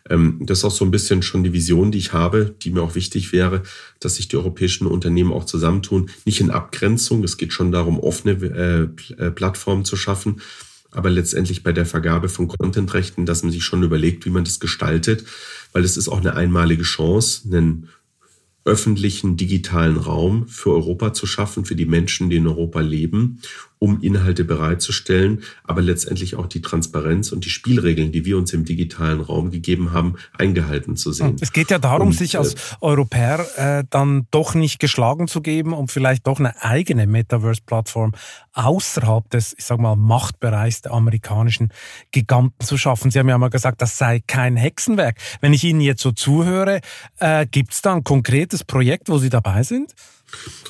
[0.08, 2.82] Ähm, das ist auch so ein bisschen schon die Vision, die ich habe, die mir
[2.82, 3.62] auch wichtig wäre,
[4.00, 6.10] dass sich die europäischen Unternehmen auch zusammentun.
[6.24, 10.40] Nicht in Abgrenzung, es geht schon darum, offene äh, äh, Plattformen zu schaffen,
[10.90, 14.60] aber letztendlich bei der Vergabe von Contentrechten, dass man sich schon überlegt, wie man das
[14.60, 15.24] gestaltet,
[15.72, 17.88] weil es ist auch eine einmalige Chance, einen
[18.64, 23.40] öffentlichen digitalen Raum für Europa zu schaffen, für die Menschen, die in Europa leben,
[23.82, 28.64] um Inhalte bereitzustellen, aber letztendlich auch die Transparenz und die Spielregeln, die wir uns im
[28.64, 31.34] digitalen Raum gegeben haben, eingehalten zu sehen.
[31.40, 35.40] Es geht ja darum, und, sich als äh, Europäer äh, dann doch nicht geschlagen zu
[35.40, 38.12] geben und vielleicht doch eine eigene Metaverse-Plattform
[38.52, 41.72] außerhalb des, ich sag mal, Machtbereichs der amerikanischen
[42.12, 43.10] Giganten zu schaffen.
[43.10, 45.16] Sie haben ja mal gesagt, das sei kein Hexenwerk.
[45.40, 46.82] Wenn ich Ihnen jetzt so zuhöre,
[47.18, 49.92] äh, gibt es da ein konkretes Projekt, wo Sie dabei sind?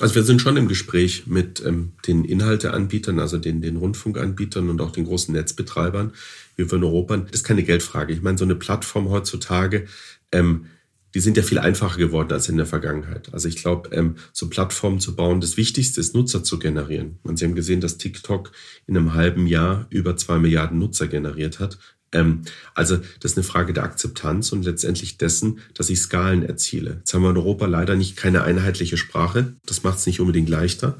[0.01, 4.81] Also wir sind schon im Gespräch mit ähm, den Inhalteanbietern, also den, den Rundfunkanbietern und
[4.81, 6.13] auch den großen Netzbetreibern,
[6.57, 7.17] wie wir in Europa.
[7.17, 8.13] Das ist keine Geldfrage.
[8.13, 9.87] Ich meine, so eine Plattform heutzutage,
[10.33, 10.67] ähm,
[11.15, 13.33] die sind ja viel einfacher geworden als in der Vergangenheit.
[13.33, 17.19] Also ich glaube, ähm, so Plattformen zu bauen, das Wichtigste ist, Nutzer zu generieren.
[17.23, 18.53] Und Sie haben gesehen, dass TikTok
[18.87, 21.79] in einem halben Jahr über zwei Milliarden Nutzer generiert hat.
[22.13, 22.43] Ähm,
[22.75, 26.97] also das ist eine Frage der Akzeptanz und letztendlich dessen, dass ich Skalen erziele.
[26.99, 29.55] Jetzt haben wir in Europa leider nicht keine einheitliche Sprache.
[29.67, 30.97] Das macht es nicht unbedingt leichter.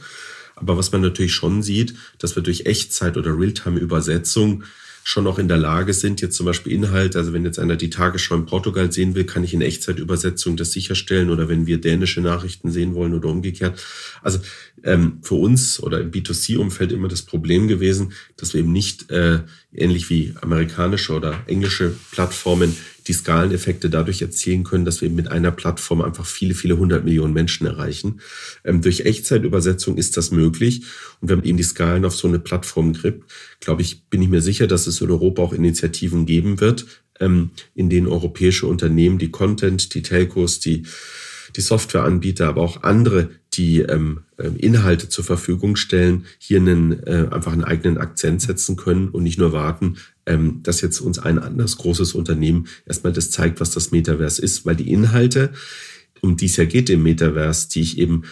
[0.55, 4.65] Aber was man natürlich schon sieht, dass wir durch Echtzeit- oder Realtime-Übersetzung
[5.05, 7.91] schon noch in der Lage sind, jetzt zum Beispiel Inhalt, also wenn jetzt einer die
[7.91, 12.21] Tagesschau in Portugal sehen will, kann ich in Echtzeitübersetzung das sicherstellen oder wenn wir dänische
[12.21, 13.83] Nachrichten sehen wollen oder umgekehrt.
[14.23, 14.39] Also
[14.85, 19.41] ähm, für uns oder im B2C-Umfeld immer das Problem gewesen, dass wir eben nicht äh,
[19.73, 22.77] ähnlich wie amerikanische oder englische Plattformen
[23.07, 27.35] die Skaleneffekte dadurch erzielen können, dass wir mit einer Plattform einfach viele, viele hundert Millionen
[27.35, 28.21] Menschen erreichen.
[28.65, 30.83] Ähm, durch Echtzeitübersetzung ist das möglich.
[31.21, 33.31] Und wenn man eben die Skalen auf so eine Plattform grippt,
[33.61, 36.87] glaube ich, bin ich mir sicher, dass es in Europa auch Initiativen geben wird,
[37.21, 40.85] ähm, in denen europäische Unternehmen die Content, die Telcos, die
[41.57, 47.29] die Softwareanbieter, aber auch andere, die ähm, ähm, Inhalte zur Verfügung stellen, hier einen, äh,
[47.31, 49.97] einfach einen eigenen Akzent setzen können und nicht nur warten,
[50.27, 54.65] ähm, dass jetzt uns ein anderes großes Unternehmen erstmal das zeigt, was das Metaverse ist,
[54.65, 55.53] weil die Inhalte,
[56.21, 58.23] um die es ja geht im Metaverse, die ich eben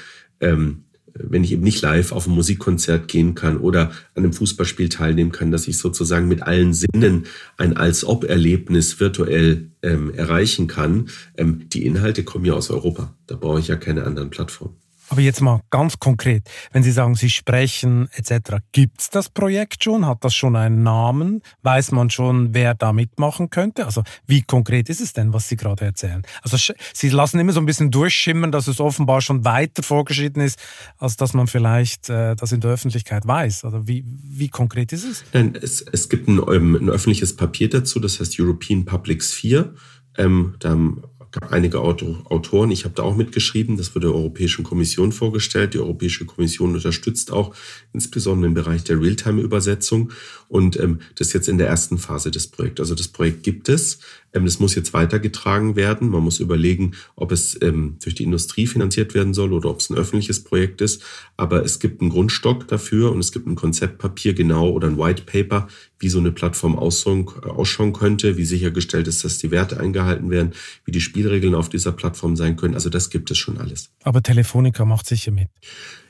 [0.40, 0.84] ähm,
[1.14, 5.32] wenn ich eben nicht live auf ein Musikkonzert gehen kann oder an einem Fußballspiel teilnehmen
[5.32, 11.08] kann, dass ich sozusagen mit allen Sinnen ein Als-Ob-Erlebnis virtuell ähm, erreichen kann.
[11.36, 13.14] Ähm, die Inhalte kommen ja aus Europa.
[13.26, 14.79] Da brauche ich ja keine anderen Plattformen.
[15.10, 19.82] Aber jetzt mal ganz konkret, wenn Sie sagen, Sie sprechen etc., gibt es das Projekt
[19.82, 20.06] schon?
[20.06, 21.42] Hat das schon einen Namen?
[21.62, 23.86] Weiß man schon, wer da mitmachen könnte?
[23.86, 26.22] Also wie konkret ist es denn, was Sie gerade erzählen?
[26.42, 26.56] Also
[26.94, 30.60] Sie lassen immer so ein bisschen durchschimmern, dass es offenbar schon weiter vorgeschritten ist,
[30.96, 33.64] als dass man vielleicht äh, das in der Öffentlichkeit weiß.
[33.64, 35.24] Also wie, wie konkret ist es?
[35.32, 39.74] Nein, es, es gibt ein, ähm, ein öffentliches Papier dazu, das heißt European Public Sphere.
[40.16, 41.02] Ähm, da haben
[41.50, 45.74] einige Autoren, ich habe da auch mitgeschrieben, das wird der Europäischen Kommission vorgestellt.
[45.74, 47.54] Die Europäische Kommission unterstützt auch
[47.92, 50.10] insbesondere im Bereich der Realtime-Übersetzung
[50.50, 52.80] und ähm, das ist jetzt in der ersten Phase des Projekts.
[52.80, 54.00] Also das Projekt gibt es,
[54.32, 56.08] ähm, das muss jetzt weitergetragen werden.
[56.08, 59.90] Man muss überlegen, ob es ähm, durch die Industrie finanziert werden soll oder ob es
[59.90, 61.04] ein öffentliches Projekt ist.
[61.36, 65.22] Aber es gibt einen Grundstock dafür und es gibt ein Konzeptpapier genau oder ein White
[65.22, 65.68] Paper,
[66.00, 70.90] wie so eine Plattform ausschauen könnte, wie sichergestellt ist, dass die Werte eingehalten werden, wie
[70.90, 72.74] die Spielregeln auf dieser Plattform sein können.
[72.74, 73.90] Also das gibt es schon alles.
[74.02, 75.48] Aber Telefonica macht sicher mit.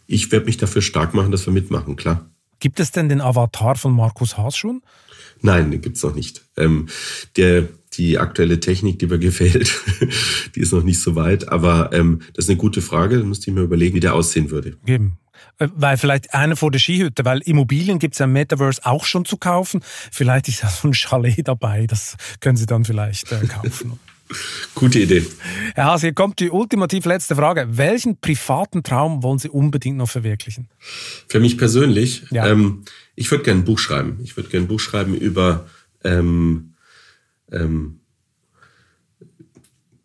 [0.07, 2.31] Ich werde mich dafür stark machen, dass wir mitmachen, klar.
[2.61, 4.83] Gibt es denn den Avatar von Markus Haas schon?
[5.43, 6.43] Nein, den gibt's noch nicht.
[6.57, 6.89] Ähm,
[7.37, 9.81] der, die aktuelle Technik, die mir gefällt,
[10.55, 11.49] die ist noch nicht so weit.
[11.49, 13.19] Aber ähm, das ist eine gute Frage.
[13.19, 14.77] Da müsste ich mir überlegen, wie der aussehen würde.
[14.85, 15.19] Geben.
[15.59, 19.05] Äh, weil vielleicht einer vor der Skihütte, weil Immobilien gibt es ja im Metaverse auch
[19.05, 19.81] schon zu kaufen.
[20.11, 23.99] Vielleicht ist ja so ein Chalet dabei, das können Sie dann vielleicht äh, kaufen.
[24.75, 25.27] Gute Idee.
[25.75, 27.67] Herr Haas, hier kommt die ultimativ letzte Frage.
[27.71, 30.69] Welchen privaten Traum wollen Sie unbedingt noch verwirklichen?
[31.29, 32.47] Für mich persönlich, ja.
[32.47, 34.21] ähm, ich würde gerne ein Buch schreiben.
[34.23, 35.67] Ich würde gerne ein Buch schreiben über
[36.05, 36.75] ähm,
[37.53, 38.01] ähm,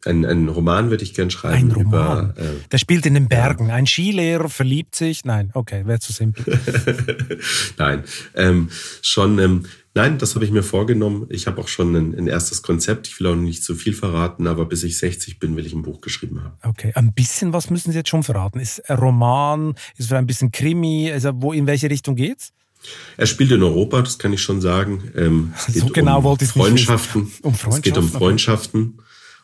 [0.06, 1.56] ein, ein Roman würde ich gern schreiben.
[1.56, 2.32] Ein Roman?
[2.32, 3.70] Über, äh, Der spielt in den Bergen.
[3.70, 3.76] Ja.
[3.76, 5.26] Ein Skilehrer verliebt sich.
[5.26, 6.46] Nein, okay, wäre zu simpel.
[7.78, 8.04] nein,
[8.36, 8.70] ähm,
[9.02, 9.40] schon.
[9.40, 9.66] Ähm,
[9.96, 11.26] nein, das habe ich mir vorgenommen.
[11.30, 13.08] Ich habe auch schon ein, ein, erstes Konzept.
[13.08, 15.82] Ich will auch nicht zu viel verraten, aber bis ich 60 bin, will ich ein
[15.82, 16.58] Buch geschrieben haben.
[16.64, 18.60] Okay, ein bisschen was müssen Sie jetzt schon verraten.
[18.60, 19.76] Ist ein Roman?
[19.98, 21.12] Ist es ein bisschen Krimi?
[21.12, 22.52] Also wo in welche Richtung geht's?
[23.18, 25.12] Er spielt in Europa, das kann ich schon sagen.
[25.16, 27.32] Ähm, so genau um wollte ich Freundschaften.
[27.42, 27.78] Um Freundschaften.
[27.78, 29.02] Es geht um Freundschaften.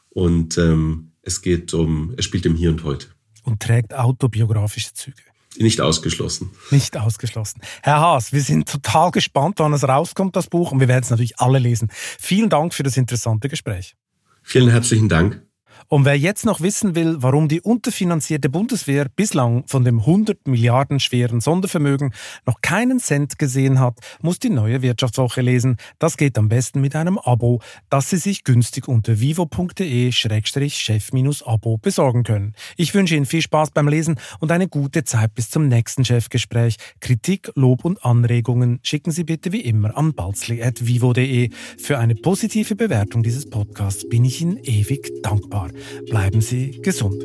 [0.09, 3.07] Und ähm, es geht um, er spielt im Hier und Heute.
[3.43, 5.23] Und trägt autobiografische Züge.
[5.61, 6.51] Nicht ausgeschlossen.
[6.71, 7.61] Nicht ausgeschlossen.
[7.83, 11.09] Herr Haas, wir sind total gespannt, wann es rauskommt, das Buch, und wir werden es
[11.09, 11.89] natürlich alle lesen.
[11.91, 13.95] Vielen Dank für das interessante Gespräch.
[14.43, 15.41] Vielen herzlichen Dank.
[15.93, 21.01] Und wer jetzt noch wissen will, warum die unterfinanzierte Bundeswehr bislang von dem 100 Milliarden
[21.01, 22.13] schweren Sondervermögen
[22.45, 25.75] noch keinen Cent gesehen hat, muss die neue Wirtschaftswoche lesen.
[25.99, 32.55] Das geht am besten mit einem Abo, das Sie sich günstig unter vivo.de-chef-abo besorgen können.
[32.77, 36.77] Ich wünsche Ihnen viel Spaß beim Lesen und eine gute Zeit bis zum nächsten Chefgespräch.
[37.01, 41.49] Kritik, Lob und Anregungen schicken Sie bitte wie immer an balzli.vivo.de.
[41.77, 45.69] Für eine positive Bewertung dieses Podcasts bin ich Ihnen ewig dankbar.
[46.09, 47.23] Bleiben Sie gesund.